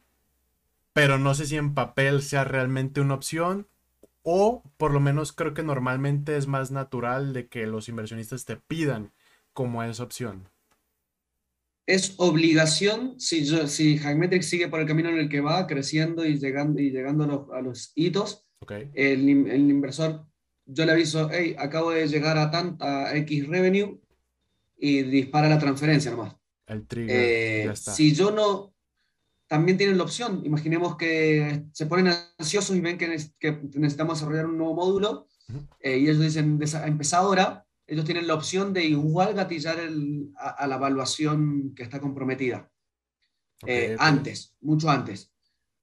[0.93, 3.67] pero no sé si en papel sea realmente una opción,
[4.23, 8.57] o por lo menos creo que normalmente es más natural de que los inversionistas te
[8.57, 9.13] pidan
[9.53, 10.49] como esa opción
[11.87, 13.99] es obligación, si, yo, si
[14.43, 17.93] sigue por el camino en el que va, creciendo y llegando, y llegando a, los,
[17.95, 18.47] hitos,
[18.95, 20.25] el, el, inversor,
[20.65, 24.01] yo le aviso, hey, acabo de llegar a, tanta X revenue
[24.79, 26.37] y dispara la transferencia nomás.
[26.67, 27.17] El trigger.
[27.19, 28.72] Eh, si yo no,
[29.53, 34.57] también tienen la opción, imaginemos que se ponen ansiosos y ven que, necesitamos desarrollar un
[34.57, 35.29] nuevo módulo
[35.79, 39.77] eh, y ellos dicen, empezar ahora, ellos tienen la opción de igual gatillar
[40.37, 42.73] a, la evaluación que está comprometida.
[43.67, 45.31] Eh, antes, mucho antes.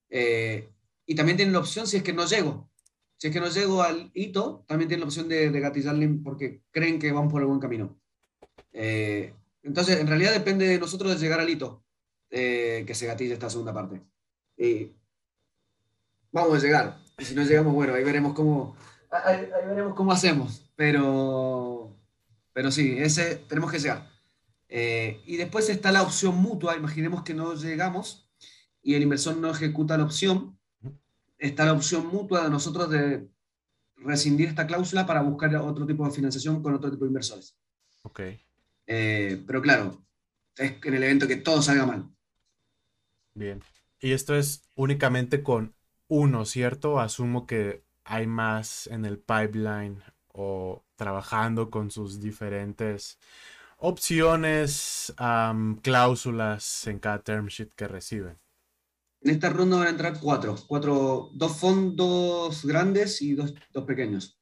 [0.09, 0.67] Eh,
[1.05, 2.71] y también tienen la opción si es que no llego.
[3.17, 6.63] Si es que no llego al hito, también tienen la opción de, de gatillarle porque
[6.71, 7.99] creen que van por el buen camino.
[8.73, 11.83] Eh, entonces, en realidad depende de nosotros de llegar al hito
[12.29, 14.01] que se gatille esta segunda parte.
[14.57, 14.91] Y
[16.31, 16.99] vamos a llegar.
[17.17, 18.75] Y si no llegamos, bueno, ahí veremos cómo,
[19.09, 20.69] ahí veremos cómo hacemos.
[20.75, 21.95] Pero,
[22.53, 24.09] pero sí, ese tenemos que llegar.
[24.69, 26.77] Eh, y después está la opción mutua.
[26.77, 28.29] Imaginemos que no llegamos
[28.81, 30.57] y el inversor no ejecuta la opción.
[31.37, 33.27] Está la opción mutua de nosotros de
[33.97, 37.57] rescindir esta cláusula para buscar otro tipo de financiación con otro tipo de inversores.
[38.03, 38.21] Ok.
[38.87, 40.01] Eh, pero claro,
[40.55, 42.09] es en el evento que todo salga mal.
[43.39, 43.63] Bien.
[44.01, 45.73] Y esto es únicamente con
[46.09, 46.99] uno, ¿cierto?
[46.99, 53.17] Asumo que hay más en el pipeline o trabajando con sus diferentes
[53.77, 55.13] opciones,
[55.81, 58.37] cláusulas en cada term sheet que reciben.
[59.21, 63.53] En esta ronda van a entrar cuatro, cuatro dos fondos grandes y dos,
[63.87, 64.37] pequeños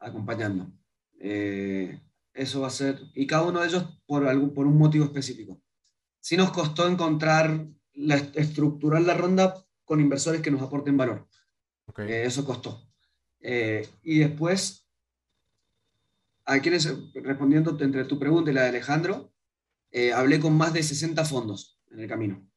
[0.00, 0.72] acompañando.
[1.20, 2.00] Eh,
[2.34, 5.60] eso va a ser, y cada uno de ellos por, algún, por un motivo específico.
[6.20, 11.26] Sí nos costó encontrar, la, estructurar la ronda con inversores que nos aporten valor.
[11.98, 12.88] Eh, eso costó.
[13.40, 14.88] Eh, y después
[16.44, 19.32] a quienes, respondiendo entre tu pregunta y la de Alejandro,
[19.90, 22.48] eh, hablé con más de 60 fondos en el camino.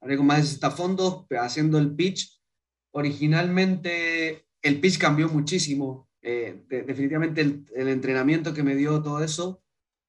[0.00, 2.42] Hablé con más de 60 fondos haciendo el pitch.
[2.90, 6.08] Originalmente el pitch cambió muchísimo.
[6.20, 9.62] Definitivamente el, entrenamiento que me dio todo eso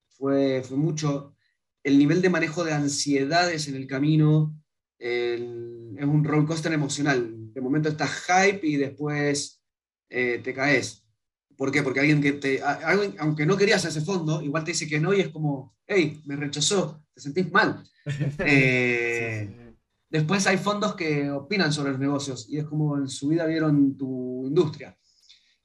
[0.09, 1.34] fue, fue mucho.
[1.85, 4.59] El nivel de manejo de ansiedades en el camino
[4.97, 7.53] es un roller coaster emocional.
[7.53, 9.61] De momento estás hype y después
[10.09, 11.05] eh, te caes
[11.57, 11.83] ¿Por qué?
[11.83, 12.61] Porque alguien que te,
[13.19, 16.35] aunque no querías ese fondo, igual te dice que no y es como, hey, me
[16.35, 17.83] rechazó, te sentís mal.
[18.37, 19.73] Eh,
[20.11, 23.97] después hay fondos que opinan sobre los negocios y es como en su vida vieron
[23.97, 24.95] tu industria.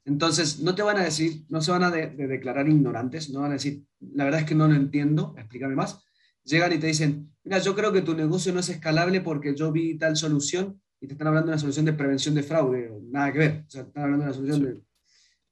[0.07, 3.55] Entonces, no te van a decir, no se van a declarar ignorantes, no van a
[3.55, 6.03] decir, la verdad es que no lo entiendo, explícame más.
[6.51, 9.71] Llegan y te dicen, mira, yo creo que tu negocio no es escalable porque yo
[9.73, 13.33] vi tal solución y te están hablando de una solución de prevención de fraude, nada
[13.33, 14.83] que ver, o sea, están hablando de una solución de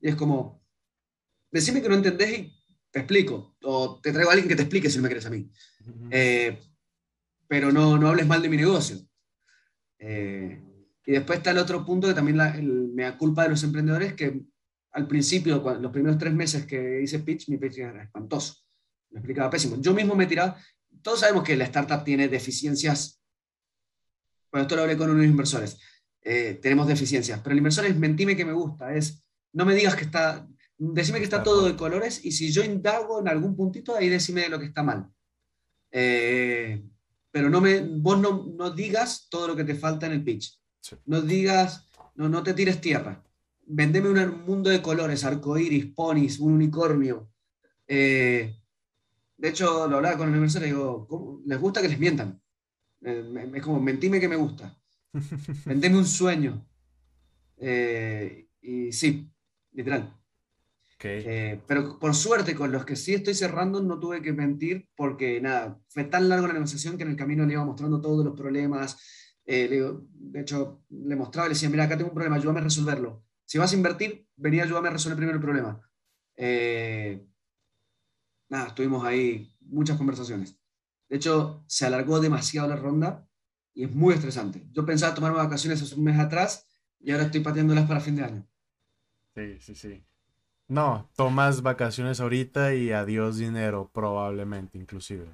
[0.00, 0.62] y es como,
[1.50, 3.56] decime que no entendés y te explico.
[3.62, 5.50] O te traigo a alguien que te explique si no me quieres a mí.
[6.10, 6.58] Eh,
[7.48, 8.96] pero no, no hables mal de mi negocio.
[9.98, 10.62] Eh,
[11.06, 14.14] Y después está el otro punto que también la, me da culpa de los emprendedores,
[14.14, 14.42] que
[14.92, 18.54] al principio, los primeros tres meses que hice pitch, mi pitch era espantoso.
[19.10, 19.80] Me explicaba pésimo.
[19.80, 20.56] Yo mismo me tiraba.
[21.02, 23.20] Todos sabemos que la startup tiene deficiencias.
[24.50, 25.78] Bueno, esto lo hablé con unos inversores.
[26.22, 28.94] Eh, tenemos deficiencias, pero el inversor es mentime que me gusta.
[28.94, 30.46] Es no me digas que está.
[30.80, 34.48] Decime que está todo de colores y si yo indago en algún puntito, ahí decime
[34.48, 35.08] lo que está mal.
[35.90, 36.84] Eh,
[37.32, 40.56] pero no me, vos no, no, digas todo lo que te falta en el pitch.
[41.06, 43.24] No digas, no, no te tires tierra
[43.68, 47.30] vendeme un mundo de colores, arcoíris, ponis, un unicornio.
[47.86, 48.57] Eh,
[49.38, 52.40] de hecho, lo hablaba con el inversor y digo, ¿les gusta que les mientan?
[53.02, 54.76] Eh, es como, mentime que me gusta.
[55.64, 56.68] Vendeme un sueño.
[57.56, 59.32] Eh, y sí,
[59.72, 60.14] literal.
[60.98, 65.80] pero por suerte, con los que sí estoy cerrando, no tuve que mentir porque, nada,
[65.88, 68.98] fue tan largo la negociación que en el camino le iba mostrando todos los problemas.
[69.46, 73.56] de hecho, le mostraba, le decía, mira, acá tengo un problema, ayúdame a resolverlo si
[73.56, 75.80] vas a invertir, venía a ayudarme a resolver primero el problema.
[76.36, 77.26] Eh,
[78.48, 80.56] nada, estuvimos ahí muchas conversaciones.
[81.08, 83.26] De hecho, se alargó demasiado la ronda
[83.74, 84.66] y es muy estresante.
[84.72, 86.66] Yo pensaba tomarme vacaciones hace un mes atrás
[87.00, 88.48] y ahora estoy pateándolas para fin de año.
[89.34, 90.04] Sí, sí, sí.
[90.66, 95.26] No, tomas vacaciones ahorita y adiós dinero, probablemente, inclusive.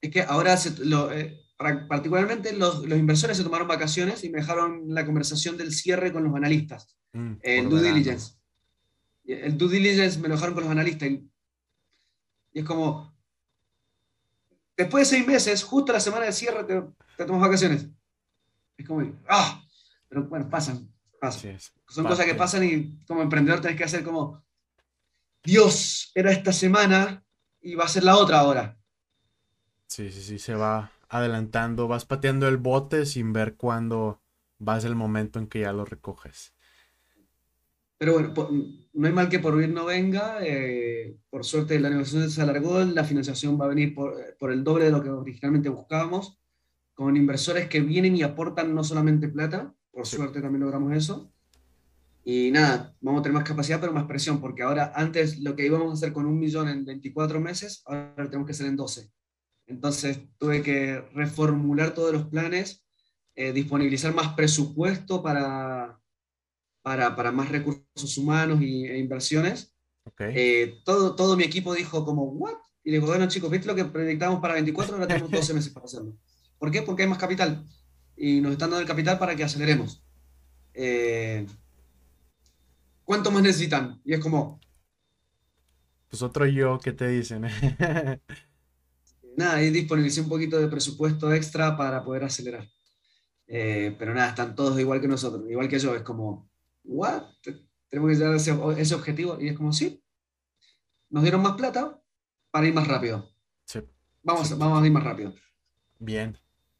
[0.00, 1.40] Es que ahora lo, eh,
[1.88, 6.24] particularmente los, los, inversores se tomaron vacaciones y me dejaron la conversación del cierre con
[6.24, 6.96] los analistas.
[7.12, 8.32] Mm, el due diligence.
[9.24, 11.08] El due diligence me lo dejaron con los analistas.
[11.08, 11.30] Y,
[12.52, 13.14] es como,
[14.76, 16.82] después de seis meses, justo la semana de cierre, te,
[17.16, 17.88] te tomas vacaciones.
[18.76, 19.62] Es como, ah,
[20.08, 21.58] pero bueno, pasan, pasan.
[21.88, 24.44] Son cosas que pasan y como emprendedor tenés que hacer como,
[25.42, 27.24] Dios, era esta semana
[27.60, 28.78] y va a ser la otra ahora.
[29.86, 34.22] Sí, sí, sí, se va adelantando, vas pateando el bote sin ver cuándo
[34.66, 36.54] va a ser el momento en que ya lo recoges.
[37.98, 38.32] Pero bueno,
[38.92, 40.38] no hay mal que por bien no venga.
[40.42, 44.86] Eh, por suerte la negociación se alargó, la financiación va a venir por, el doble
[44.86, 46.38] de lo que originalmente buscábamos,
[46.94, 51.32] con inversores que vienen y aportan no solamente plata, por suerte también logramos eso.
[52.24, 55.66] Y nada, vamos a tener más capacidad, pero más presión, porque ahora antes lo que
[55.66, 58.76] íbamos a hacer con un millón en 24 meses, ahora lo tenemos que hacer en
[58.76, 59.10] 12.
[59.66, 62.84] Entonces tuve que reformular todos los planes,
[63.34, 65.97] eh, disponibilizar más presupuesto para,
[66.88, 69.74] para, para, más recursos humanos y, e inversiones.
[70.20, 72.54] Eh, todo, todo mi equipo dijo como, ¿what?
[72.82, 74.94] Y le digo, bueno chicos, ¿viste lo que proyectamos para 24?
[74.94, 76.16] Ahora tenemos 12 meses para hacerlo.
[76.58, 76.80] ¿Por qué?
[76.80, 77.62] Porque hay más capital.
[78.16, 80.02] Y nos están dando el capital para que aceleremos.
[80.72, 81.46] Eh,
[83.04, 84.00] ¿Cuánto más necesitan?
[84.02, 84.58] Y es como...
[86.08, 87.42] Pues otro yo, ¿qué te dicen?
[89.36, 92.66] nada, ahí disponibilicé un poquito de presupuesto extra para poder acelerar.
[93.46, 95.94] Eh, pero nada, están todos igual que nosotros, igual que yo.
[95.94, 96.47] Es como,
[96.88, 97.22] ¿what?
[97.88, 98.36] Tenemos que llegar a
[98.80, 99.38] ese, objetivo.
[99.40, 100.02] Y es como, sí,
[101.10, 102.00] nos dieron más plata
[102.50, 103.30] para ir más rápido.
[103.64, 103.80] Sí.
[104.22, 105.34] Vamos, vamos a ir más rápido.
[105.98, 106.38] Bien.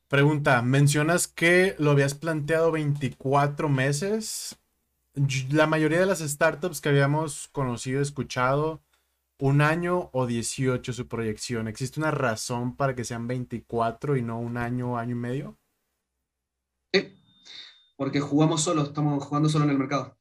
[0.08, 4.58] Pregunta, mencionas que lo habías planteado 24 meses.
[5.50, 8.80] La mayoría de las startups que habíamos conocido, escuchado,
[9.38, 11.68] un año o 18 su proyección.
[11.68, 15.58] ¿Existe una razón para que sean 24 y no un año año y medio?
[17.98, 20.16] Porque jugamos solo, estamos jugando solo en el mercado.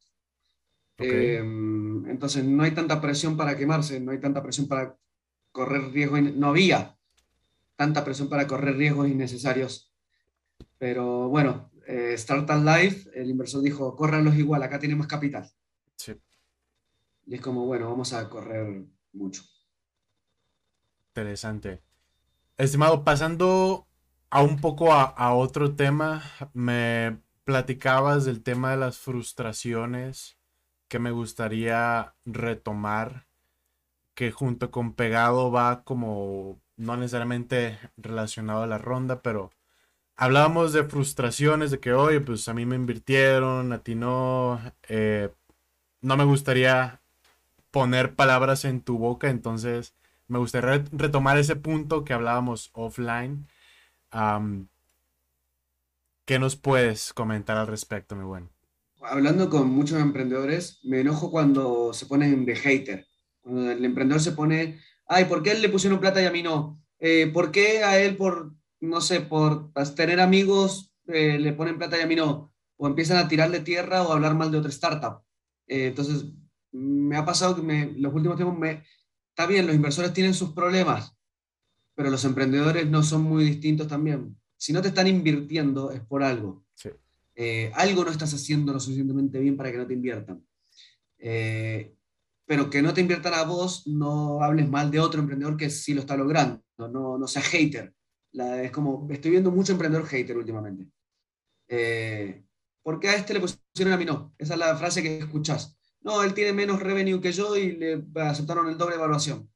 [0.98, 4.98] Em, entonces no hay tanta presión para quemarse, no hay tanta presión para
[5.52, 6.98] correr riesgos, no había
[7.76, 9.94] tanta presión para correr riesgos innecesarios.
[10.76, 15.48] Pero bueno, eh, Start Life, el inversor dijo, córranlos igual, acá tenemos capital.
[15.94, 16.20] Sí.
[17.26, 19.44] Y es como, bueno, vamos a correr mucho.
[21.10, 21.80] Interesante.
[22.56, 23.86] Estimado, pasando
[24.30, 30.36] a un poco a, otro tema, me platicabas del tema de las frustraciones
[30.86, 33.26] que me gustaría retomar,
[34.14, 39.50] que junto con pegado va como no necesariamente relacionado a la ronda, pero
[40.14, 45.32] hablábamos de frustraciones, de que, oye, pues a mí me invirtieron, a ti no, eh,
[46.02, 47.00] no me gustaría
[47.70, 49.94] poner palabras en tu boca, entonces
[50.26, 53.48] me gustaría retomar ese punto que hablábamos offline.
[56.28, 58.50] ¿Qué nos puedes comentar al respecto, mi buen?
[59.00, 63.06] Hablando con muchos emprendedores, me enojo cuando se ponen de hater.
[63.40, 66.42] Cuando el emprendedor se pone, ay, ¿por qué él le pusieron plata y a mí
[66.42, 66.82] no?
[66.98, 71.96] Eh, ¿Por qué a él por, no sé, por tener amigos eh, le ponen plata
[71.96, 72.52] y a mí no?
[72.76, 75.22] O empiezan a tirarle tierra o a hablar mal de otra startup.
[75.66, 76.26] Eh, entonces,
[76.72, 78.84] me ha pasado que me, los últimos tiempos me...
[79.30, 81.16] Está bien, los inversores tienen sus problemas,
[81.94, 84.36] pero los emprendedores no son muy distintos también.
[84.58, 86.66] Si no te están invirtiendo es por algo.
[87.34, 90.44] eh, algo no estás haciendo lo suficientemente bien para que no te inviertan.
[91.18, 91.94] Eh,
[92.44, 95.94] pero que no te inviertan a vos, no hables mal de otro emprendedor que sí
[95.94, 97.94] lo está logrando, no, no seas hater.
[98.32, 100.86] es como, estoy viendo mucho emprendedor hater últimamente.
[101.68, 102.42] Eh,
[102.82, 104.34] ¿Por qué a este le pusieron a mí no?
[104.38, 105.78] Esa es la frase que escuchás.
[106.00, 109.50] No, él tiene menos revenue que yo y le aceptaron el doble evaluación.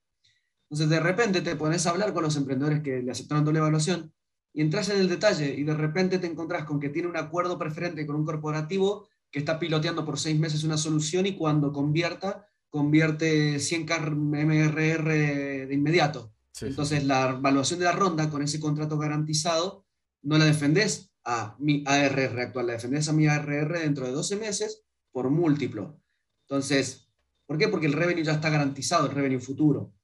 [0.65, 4.13] Entonces, de repente te pones a hablar con los emprendedores que le aceptaron doble evaluación
[4.53, 7.59] y entras en el detalle y de repente te encontrás con que tiene un acuerdo
[7.59, 12.47] preferente con un corporativo que está piloteando por seis meses una solución y cuando convierta,
[12.69, 16.35] convierte 100K MRR de inmediato.
[16.61, 19.87] Entonces, la evaluación de la ronda con ese contrato garantizado
[20.23, 24.37] no la defendés a mi ARR actual, la defendés a mi ARR dentro de 12
[24.37, 25.99] meses por múltiplo.
[26.47, 27.09] Entonces,
[27.47, 27.69] ¿por qué?
[27.69, 29.95] Porque el revenue ya está garantizado, el revenue futuro.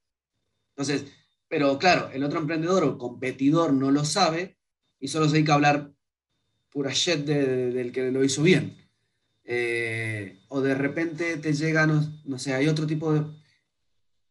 [0.75, 1.11] Entonces,
[1.49, 4.57] pero claro, el otro emprendedor o competidor no lo sabe
[4.99, 5.91] y solo se dedica a hablar
[6.69, 8.77] pura shit del que lo hizo bien.
[9.43, 13.25] Eh, o de repente te llega, no, sé, hay otro tipo de...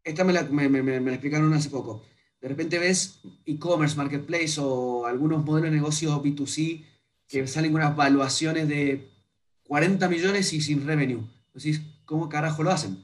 [0.05, 2.05] Esta me la, me, me, me la explicaron hace poco
[2.41, 6.85] de repente ves e-commerce, marketplace o algunos modelos de negocio B2C
[7.27, 9.11] que salen con unas valuaciones de
[9.67, 11.23] 40 millones y sin revenue.
[11.47, 12.99] Entonces, ¿cómo carajo lo hacen?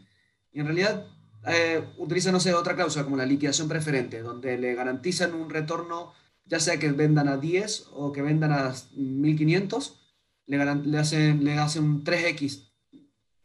[0.53, 1.07] Y en realidad
[1.47, 6.13] eh, utilizan, no sé, otra cláusula como la liquidación preferente, donde le garantizan un retorno,
[6.45, 10.01] ya sea que vendan a 10 o que vendan a 1500,
[10.47, 12.71] le, le, hacen, le hacen un 3X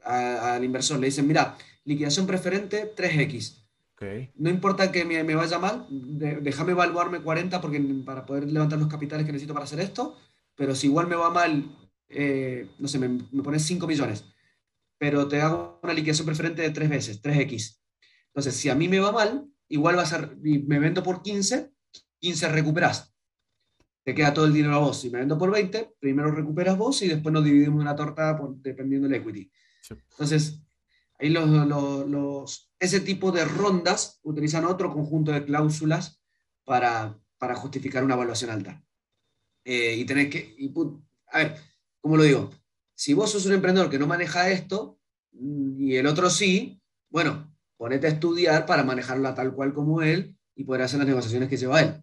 [0.03, 0.99] al inversor.
[0.99, 3.59] Le dicen, mira, liquidación preferente 3X
[4.35, 9.25] no importa que me, vaya mal, déjame evaluarme 40 porque, para poder levantar los capitales
[9.25, 10.17] que necesito para hacer esto,
[10.55, 11.65] pero si igual me va mal,
[12.07, 14.23] eh, no sé, me, me, pones 5 millones,
[14.97, 17.77] pero te hago una liquidación preferente de 3 veces, 3X.
[18.29, 21.71] Entonces, si a mí me va mal, igual va a me vendo por 15,
[22.19, 23.13] 15 recuperas.
[24.03, 25.01] Te queda todo el dinero a vos.
[25.01, 29.07] Si me vendo por 20, primero recuperas vos y después nos dividimos una torta dependiendo
[29.07, 29.51] del equity.
[30.11, 30.61] Entonces,
[31.17, 31.47] ahí los,
[32.07, 36.21] los ese tipo de rondas utilizan otro conjunto de cláusulas
[36.63, 38.83] para, para justificar una evaluación alta.
[39.65, 40.55] Eh, y tenés que,
[41.31, 41.57] a ver,
[41.99, 42.49] ¿cómo lo digo?
[42.95, 44.99] Si vos sos un emprendedor que no maneja esto
[45.33, 47.48] mm, y el otro sí, bueno,
[47.79, 51.55] ponete a estudiar para manejarla tal cual como él y poder hacer las negociaciones que
[51.55, 51.93] lleva él.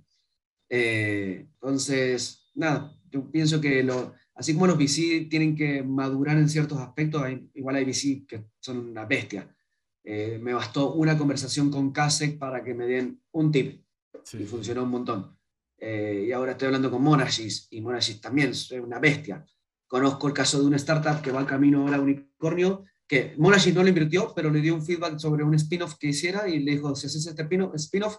[0.70, 6.48] Eh, entonces, nada, yo pienso que lo, así como los VC tienen que madurar en
[6.48, 7.22] ciertos aspectos,
[7.52, 9.54] igual hay VC que son una bestia.
[10.02, 13.84] Eh, me bastó una conversación con Kasek para que me den un tip
[14.32, 15.36] y funcionó un montón.
[15.76, 19.44] Eh, y ahora estoy hablando con Monagis y Monagis también es una bestia.
[19.86, 23.82] Conozco el caso de una startup que va camino ahora a unicornio, que Monagis no
[23.82, 26.94] lo invirtió, pero le dio un feedback sobre un spin-off que hiciera y le dijo,
[26.94, 28.18] si haces este spin-off,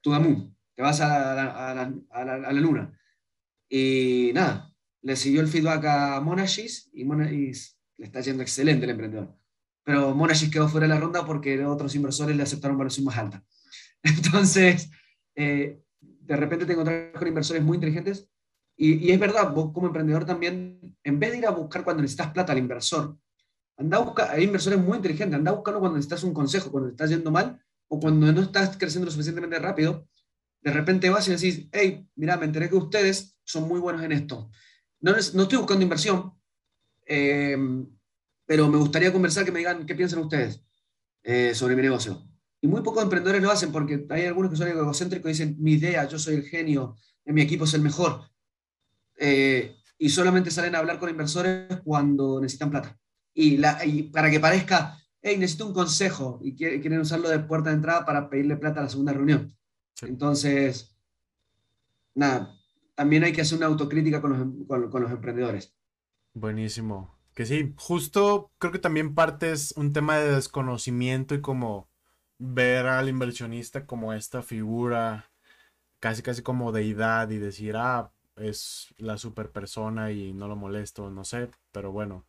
[0.00, 0.22] tú da
[0.74, 2.98] te vas a la, a, la, luna.
[3.68, 4.70] Y nada,
[5.02, 9.34] le siguió el feedback a Monagis y Monagis le está yendo excelente el emprendedor
[9.86, 13.44] pero Monagis quedó fuera de la ronda porque otros inversores le aceptaron valoración más alta.
[14.02, 14.90] Entonces,
[15.36, 18.28] eh, de repente te encontrás con inversores muy inteligentes
[18.76, 22.32] y, es verdad, vos como emprendedor también, en vez de ir a buscar cuando necesitas
[22.32, 23.16] plata al inversor,
[23.76, 27.10] anda a hay inversores muy inteligentes, anda a buscarlo cuando necesitas un consejo, cuando estás
[27.10, 30.08] yendo mal o cuando no estás creciendo lo suficientemente rápido,
[30.62, 34.12] de repente vas y decís, hey, mira, me enteré que ustedes son muy buenos en
[34.12, 34.50] esto.
[35.00, 36.32] No, no estoy buscando inversión,
[37.06, 37.56] eh,
[38.46, 40.62] pero me gustaría conversar que me digan qué piensan ustedes
[41.22, 42.26] eh, sobre mi negocio.
[42.60, 45.72] Y muy pocos emprendedores lo hacen porque hay algunos que son egocéntricos y dicen, mi
[45.72, 48.22] idea, yo soy el genio, en mi equipo es el mejor.
[49.18, 52.98] Eh, y solamente salen a hablar con inversores cuando necesitan plata.
[53.38, 53.78] Y, la,
[54.12, 58.30] para que parezca, hey, necesito un consejo y quieren usarlo de puerta de entrada para
[58.30, 59.54] pedirle plata a la segunda reunión.
[60.00, 60.96] Entonces,
[62.14, 62.58] nada,
[62.94, 65.76] también hay que hacer una autocrítica con los, con los emprendedores.
[66.32, 67.14] Buenísimo.
[67.34, 71.90] Que sí, justo creo que también parte es un tema de desconocimiento y como
[72.38, 75.30] ver al inversionista como esta figura
[76.00, 81.10] casi casi como deidad y decir, ah, es la super persona y no lo molesto,
[81.10, 82.26] no sé, pero bueno,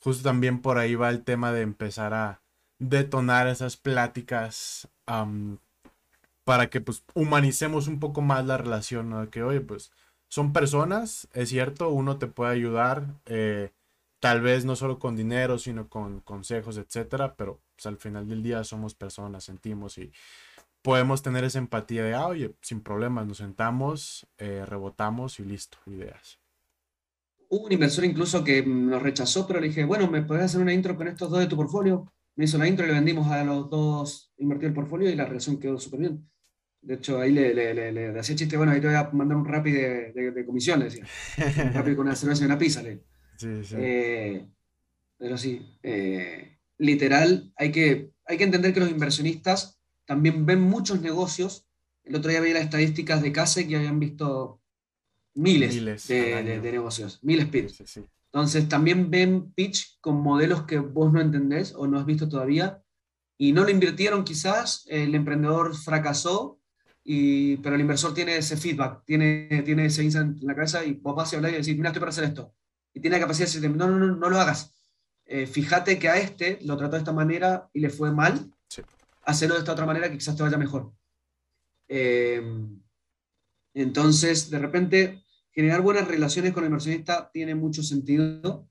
[0.00, 2.40] justo también por ahí va el tema de empezar a
[2.78, 4.88] detonar esas pláticas
[6.44, 9.28] para que pues humanicemos un poco más la relación, ¿no?
[9.30, 9.92] Que oye, pues
[10.28, 13.70] son personas, es cierto, uno te puede ayudar, eh,
[14.20, 18.42] tal vez no solo con dinero, sino con consejos, etcétera, pero pues, al final del
[18.42, 20.12] día somos personas, sentimos y
[20.82, 25.78] podemos tener esa empatía de, ah, oye, sin problemas, nos sentamos, eh, rebotamos y listo,
[25.86, 26.39] ideas.
[27.52, 30.72] Hubo un inversor incluso que nos rechazó, pero le dije, bueno, ¿me podés hacer una
[30.72, 32.12] intro con estos dos de tu portfolio?
[32.36, 35.58] Me hizo la intro le vendimos a los dos, invertir el portfolio y la relación
[35.58, 36.30] quedó súper bien.
[36.80, 39.36] De hecho, ahí le, le, le, le hacía chiste, bueno, ahí te voy a mandar
[39.36, 41.04] un rapi de, de, de comisión, le decía.
[41.66, 43.02] Un rapi con una cerveza y una pizza, le.
[43.36, 43.74] Sí, sí.
[43.78, 44.46] Eh,
[45.18, 51.02] pero sí, eh, literal, hay que, hay que entender que los inversionistas también ven muchos
[51.02, 51.66] negocios.
[52.04, 54.59] El otro día veía las estadísticas de CASE que habían visto
[55.34, 57.70] miles, Miles de, de- de negocios, miles pitch.
[57.70, 58.04] Sí, sí.
[58.32, 62.82] Entonces también ven pitch con modelos que vos no entendés o no has visto todavía
[63.36, 66.58] y no lo invirtieron quizás, el emprendedor fracasó,
[67.02, 70.92] y, pero el inversor tiene ese feedback, tiene, tiene ese insight en la cabeza y
[70.92, 72.54] vos vas a hablar y decís, mira, estoy para hacer esto.
[72.92, 74.74] Y tiene la capacidad de decirte, no, no, no, no lo hagas.
[75.24, 78.82] Eh, fíjate que a este lo trató de esta manera y le fue mal, Sí.
[79.24, 80.92] hacerlo de esta otra manera que quizás te vaya mejor.
[81.88, 82.42] Eh,
[83.74, 88.68] entonces, de repente, generar buenas relaciones con el inversionista tiene mucho sentido.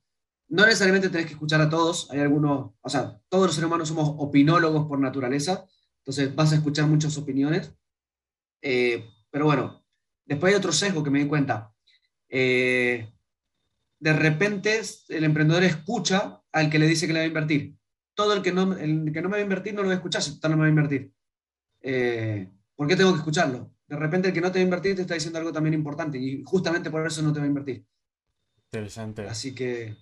[0.48, 3.88] No necesariamente tenés que escuchar a todos, hay algunos, o sea, todos los seres humanos
[3.88, 5.66] somos opinólogos por naturaleza,
[5.98, 7.72] entonces vas a escuchar muchas opiniones.
[8.62, 9.84] Eh, pero bueno,
[10.24, 11.72] después hay otro sesgo que me di cuenta.
[12.28, 13.12] Eh,
[14.00, 17.76] de repente el emprendedor escucha al que le dice que le va a invertir.
[18.14, 19.96] Todo el que no, el que no me va a invertir no lo va a
[19.96, 21.12] escuchar si total no me va a invertir.
[21.82, 23.72] Eh, ¿Por qué tengo que escucharlo?
[23.90, 26.16] De repente el que no te va a invertir te está diciendo algo también importante
[26.16, 27.84] y justamente por eso no te va a invertir.
[28.72, 29.26] Interesante.
[29.26, 29.96] Así que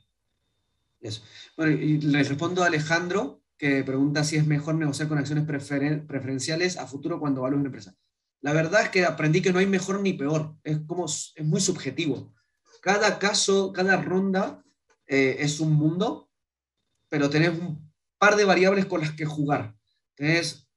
[1.01, 1.23] eso.
[1.57, 6.07] Bueno, y le respondo a Alejandro, que pregunta si es mejor negociar con acciones preferen-
[6.07, 7.97] preferenciales a futuro cuando valores una empresa.
[8.43, 11.61] La verdad es que aprendí que no hay mejor ni peor, es como es muy
[11.61, 12.35] subjetivo.
[12.83, 14.63] Cada caso, cada ronda
[15.07, 16.31] eh, es un mundo,
[17.09, 19.75] pero tenés un par de variables con las que jugar.
[20.15, 20.68] Tenés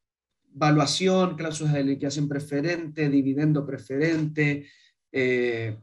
[0.53, 4.67] valuación, cláusulas de liquidación preferente, dividendo preferente,
[5.11, 5.77] eh,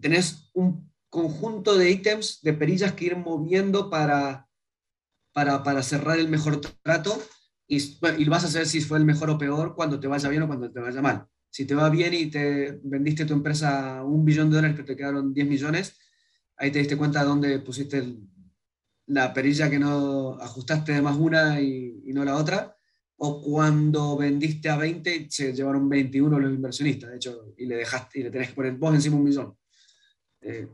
[0.00, 4.48] tenés un conjunto de ítems, de perillas que ir moviendo para,
[5.32, 7.20] para, para cerrar el mejor trato
[7.66, 7.98] y,
[8.28, 10.70] vas a saber si fue el mejor o peor cuando te vaya bien o cuando
[10.70, 11.26] te vaya mal.
[11.50, 14.96] Si te va bien y te vendiste tu empresa un billón de dólares, pero te
[14.96, 15.98] quedaron 10 millones,
[16.56, 18.20] ahí te diste cuenta de dónde pusiste el-
[19.06, 22.76] la perilla que no ajustaste de más una y no la otra.
[23.22, 27.76] O cuando vendiste a 20 y se llevaron 21 los inversionistas, de hecho, y le
[27.76, 29.56] dejaste y le tenés que poner vos encima un millón.
[30.40, 30.66] Eh,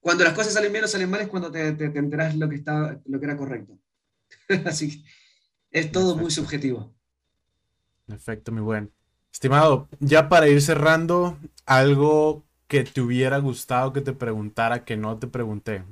[0.00, 2.48] cuando las cosas salen bien o salen mal es cuando te, te, te enterás lo
[2.48, 3.78] que, está, lo que era correcto.
[4.66, 5.08] Así que
[5.70, 6.94] es todo muy subjetivo.
[8.06, 8.92] Perfecto, muy buen.
[9.32, 15.18] Estimado, ya para ir cerrando, algo que te hubiera gustado que te preguntara que no
[15.18, 15.84] te pregunté,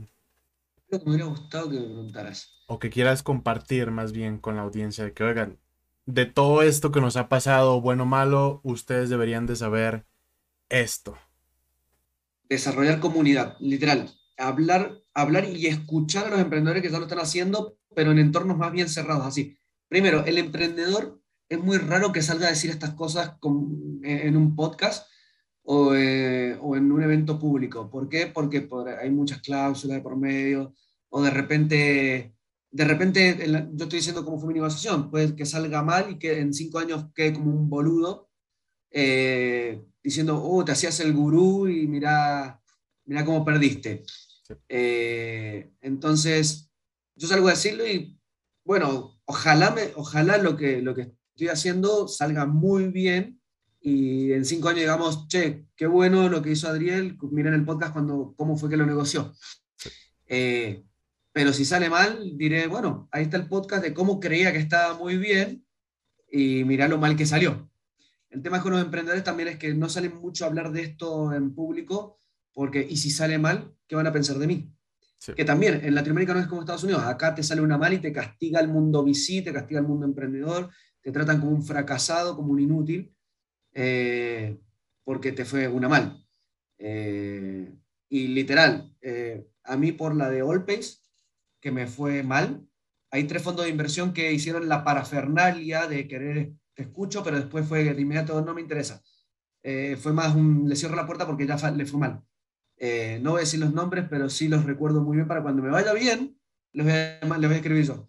[0.89, 2.53] Lo que me hubiera gustado que me preguntaras.
[2.67, 5.59] o que quieras compartir más bien con la audiencia, de que oigan,
[6.07, 10.07] de todo esto que nos ha pasado, bueno o malo, ustedes deberían de saber
[10.69, 11.17] esto.
[12.49, 14.11] Desarrollar comunidad, literal.
[14.39, 18.57] Hablar, hablar y escuchar a los emprendedores que ya lo están haciendo, pero en entornos
[18.57, 19.59] más bien cerrados, así.
[19.89, 24.55] Primero, el emprendedor es muy raro que salga a decir estas cosas con- en un
[24.55, 25.09] podcast
[25.63, 27.91] o, eh, o en un evento público.
[27.91, 28.27] ¿Por qué?
[28.29, 30.75] Porque por- hay muchas cláusulas de por medio,
[31.09, 32.36] o de repente,
[32.77, 33.39] de repente,
[33.73, 36.79] yo estoy diciendo cómo fue mi negociación, puede que salga mal y que en cinco
[36.79, 38.29] años quede como un boludo,
[38.91, 42.61] eh, diciendo, oh, te hacías el gurú y mira,
[43.07, 44.05] mira cómo perdiste.
[44.47, 44.53] Sí.
[44.69, 46.71] Eh, entonces,
[47.15, 48.21] yo salgo a decirlo y,
[48.63, 53.41] bueno, ojalá, me, ojalá lo, que, lo que estoy haciendo salga muy bien
[53.81, 57.95] y en cinco años digamos, che, qué bueno lo que hizo Adriel, miren el podcast
[57.95, 59.33] cuando, cómo fue que lo negoció.
[60.27, 60.85] Eh,
[61.37, 64.95] pero si sale mal, diré, bueno, ahí está el podcast de cómo creía que estaba
[64.95, 65.67] muy bien
[66.33, 67.71] y mirá lo mal que salió.
[68.31, 71.35] El tema con los emprendedores también es que no salen mucho a hablar de esto
[71.35, 72.19] en público,
[72.55, 74.73] porque, ¿y si sale mal, qué van a pensar de mí?
[75.19, 75.35] Sí.
[75.35, 77.99] Que también en Latinoamérica no es como Estados Unidos, acá te sale una mal y
[77.99, 80.71] te castiga el mundo VC, te castiga el mundo emprendedor,
[81.03, 83.15] te tratan como un fracasado, como un inútil,
[83.75, 84.59] eh,
[85.05, 86.27] porque te fue una mal.
[86.79, 87.75] Eh,
[88.09, 91.06] y literal, eh, a mí por la de Allpace,
[91.67, 92.65] que me fue mal,
[93.11, 97.67] hay tres fondos de inversión que hicieron la parafernalia de querer, te escucho, pero después
[97.67, 99.03] fue de inmediato, no me interesa.
[99.65, 102.23] Eh, fue más un, le cierro la puerta porque ya le fue mal.
[102.77, 105.61] Eh, no voy a decir los nombres, pero sí los recuerdo muy bien para cuando
[105.61, 106.39] me vaya bien,
[106.71, 108.07] les voy a, les voy a escribir yo.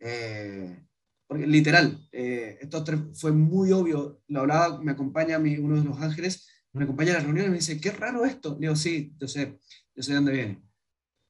[0.00, 0.82] Eh,
[1.26, 4.22] porque literal, estos tres fue muy obvio.
[4.28, 7.50] Lo hablaba, me acompaña mi, uno de los ángeles, me acompaña a la reunión y
[7.50, 8.54] me dice, qué raro esto.
[8.54, 9.58] Le digo, sí, yo sé,
[9.94, 10.62] yo sé de dónde viene.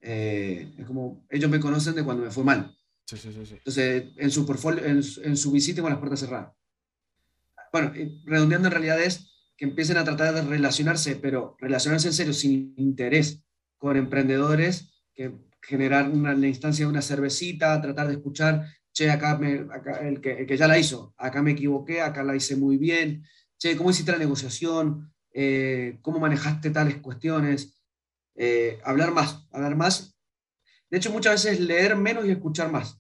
[0.07, 2.77] Eh, es como, ellos me conocen de cuando me fue mal.
[3.07, 3.55] Sí, sí, sí.
[3.55, 6.53] Entonces, en su portfolio, en, en su visita con las puertas cerradas.
[7.73, 12.15] Bueno, y redondeando en realidad es que empiecen a tratar de relacionarse, pero relacionarse en
[12.15, 13.43] serio, sin interés,
[13.79, 15.33] con emprendedores, que
[15.63, 19.67] generar una, la instancia de una cervecita, tratar de escuchar che, acá, me,
[20.03, 23.25] el, que, que, ya la hizo, acá me equivoqué, acá la hice muy bien,
[23.59, 25.13] che, ¿cómo hiciste la negociación?
[25.33, 27.74] Eh, ¿Cómo manejaste tales cuestiones?
[28.35, 30.17] Eh, hablar más, hablar más.
[30.91, 32.99] De hecho, muchas veces leer menos y escuchar más.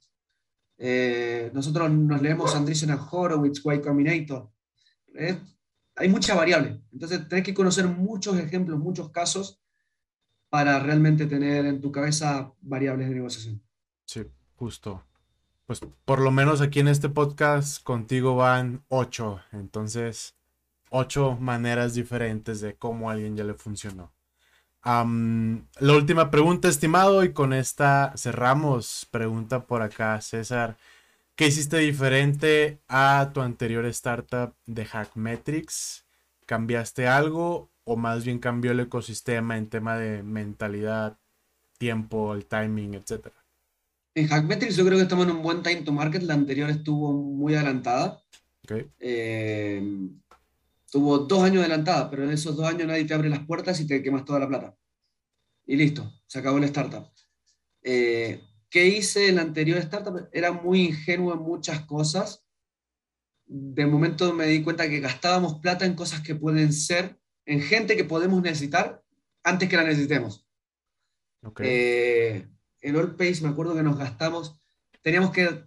[0.77, 4.51] Eh, nosotros nos leemos Andreessen and Horowitz, White Combinator.
[5.97, 6.83] hay mucha variable.
[6.93, 9.61] Entonces, tenés que conocer muchos ejemplos, muchos casos
[10.49, 13.63] para realmente tener en tu cabeza variables de negociación.
[14.07, 14.25] Sí,
[14.57, 15.05] justo.
[15.67, 19.41] Pues por lo menos aquí en este podcast contigo van ocho.
[19.51, 20.37] Entonces,
[20.91, 24.13] ocho maneras diferentes de cómo a alguien ya le funcionó.
[24.85, 29.07] La última pregunta, estimado, y con esta cerramos.
[29.11, 30.77] Pregunta por acá, César.
[31.37, 36.05] ¿Qué hiciste diferente a tu anterior startup de Hackmetrics?
[36.47, 41.19] ¿Cambiaste algo o más bien cambió el ecosistema en tema de mentalidad,
[41.79, 43.35] tiempo, el timing, etcétera?
[44.15, 46.23] En Hackmetrics yo creo que estamos en un buen time to market.
[46.23, 48.23] La anterior estuvo muy adelantada.
[48.63, 48.87] Okay.
[49.01, 49.83] Eh,
[50.95, 53.87] tuvo dos años adelantada, pero en esos dos años nadie te abre las puertas y
[53.89, 54.77] te quemas toda la plata.
[55.67, 57.11] Y listo, se acabó la startup.
[57.83, 58.41] Eh,
[58.71, 60.29] ¿Qué hice en la anterior startup?
[60.31, 62.47] Era muy ingenuo en muchas cosas.
[63.45, 67.97] De momento me di cuenta que gastábamos plata en cosas que pueden ser, en gente
[67.97, 69.03] que podemos necesitar
[69.43, 70.47] antes que la necesitemos.
[71.43, 71.67] Okay.
[71.69, 72.49] Eh,
[72.83, 74.61] en All Pace me acuerdo que nos gastamos,
[75.03, 75.65] teníamos que,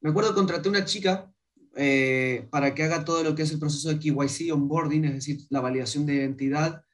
[0.00, 1.28] me acuerdo que contraté una chica
[1.76, 5.40] eh, para que haga todo lo que es el proceso de KYC, onboarding, es decir,
[5.50, 6.84] la validación de identidad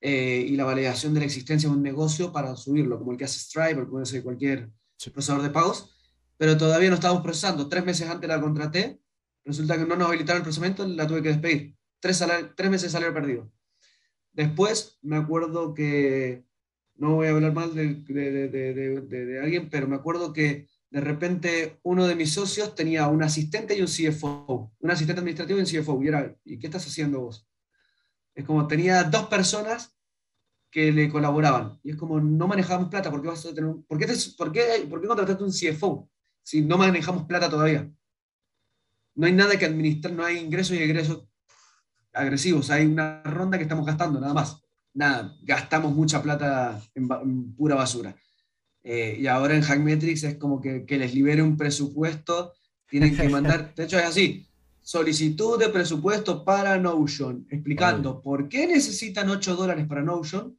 [0.00, 3.24] eh, y la validación de la existencia de un negocio para subirlo, como el que
[3.24, 4.70] hace Stripe o ser cualquier
[5.12, 5.94] procesador de pagos,
[6.38, 7.68] pero todavía no estábamos procesando.
[7.68, 9.00] Tres meses antes la contraté,
[9.44, 11.76] resulta que no nos habilitaron el procesamiento, la tuve que despedir.
[12.00, 12.24] Tres,
[12.56, 13.52] tres meses de salario perdido.
[14.32, 16.44] Después me acuerdo que,
[16.96, 21.00] no voy a hablar mal de, de, de, de alguien, pero me acuerdo que de
[21.00, 25.62] repente uno de mis socios tenía un asistente y un CFO, un asistente administrativo y
[25.62, 27.48] un CFO, y era, ¿y qué estás haciendo vos?
[28.34, 29.96] Es como tenía dos personas
[30.70, 33.98] que le colaboraban, y es como, no manejamos plata, ¿por qué, vas a tener ¿por
[33.98, 36.10] qué, por qué, por qué contrataste un CFO
[36.42, 37.90] si no manejamos plata todavía?
[39.14, 41.26] No hay nada que administrar, no hay ingresos y egresos
[42.12, 44.62] agresivos, hay una ronda que estamos gastando, nada más.
[44.92, 48.14] Nada, gastamos mucha plata en pura basura.
[48.84, 52.52] Eh, y ahora en Hackmetrics es como que, que, les libere un presupuesto,
[52.88, 54.46] tienen que mandar, de hecho es así,
[54.82, 60.58] solicitud de presupuesto para Notion, explicando por qué necesitan 8 dólares para Notion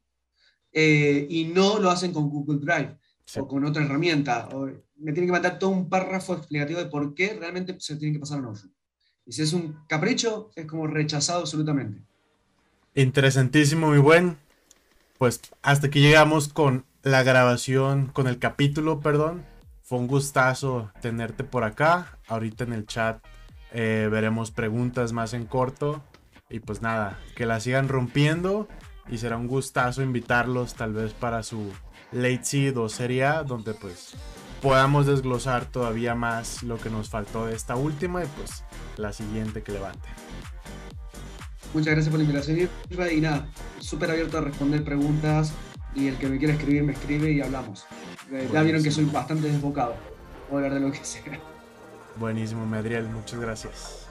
[0.72, 2.98] eh, y no lo hacen con Google Drive
[3.36, 4.48] o con otra herramienta.
[4.96, 8.20] me tienen que mandar todo un párrafo explicativo de por qué realmente se tienen que
[8.20, 8.74] pasar a Notion.
[9.26, 12.02] Y si es un capricho, es como rechazado absolutamente.
[12.94, 14.36] Interesantísimo, muy buen.
[15.18, 19.44] Pues hasta que llegamos con la grabación, con el capítulo, perdón.
[19.82, 22.18] Fue un gustazo tenerte por acá.
[22.26, 23.22] Ahorita en el chat
[23.72, 26.02] eh, veremos preguntas más en corto.
[26.48, 28.66] Y pues nada, que la sigan rompiendo.
[29.08, 31.70] Y será un gustazo invitarlos tal vez para su
[32.10, 34.14] late seed o serie A, donde pues
[34.62, 38.64] podamos desglosar todavía más lo que nos faltó de esta última y pues
[38.96, 40.08] la siguiente que levante.
[41.74, 42.70] Muchas gracias por la invitación
[43.12, 43.46] y nada,
[43.80, 45.52] súper abierto a responder preguntas,
[45.94, 47.86] y el que me quiera escribir me escribe y hablamos.
[48.32, 49.94] Eh, ya vieron que soy bastante desbocado.
[50.50, 51.38] Voy a hablar de lo que sea.
[52.16, 54.06] Buenísimo, Madriel, muchas gracias.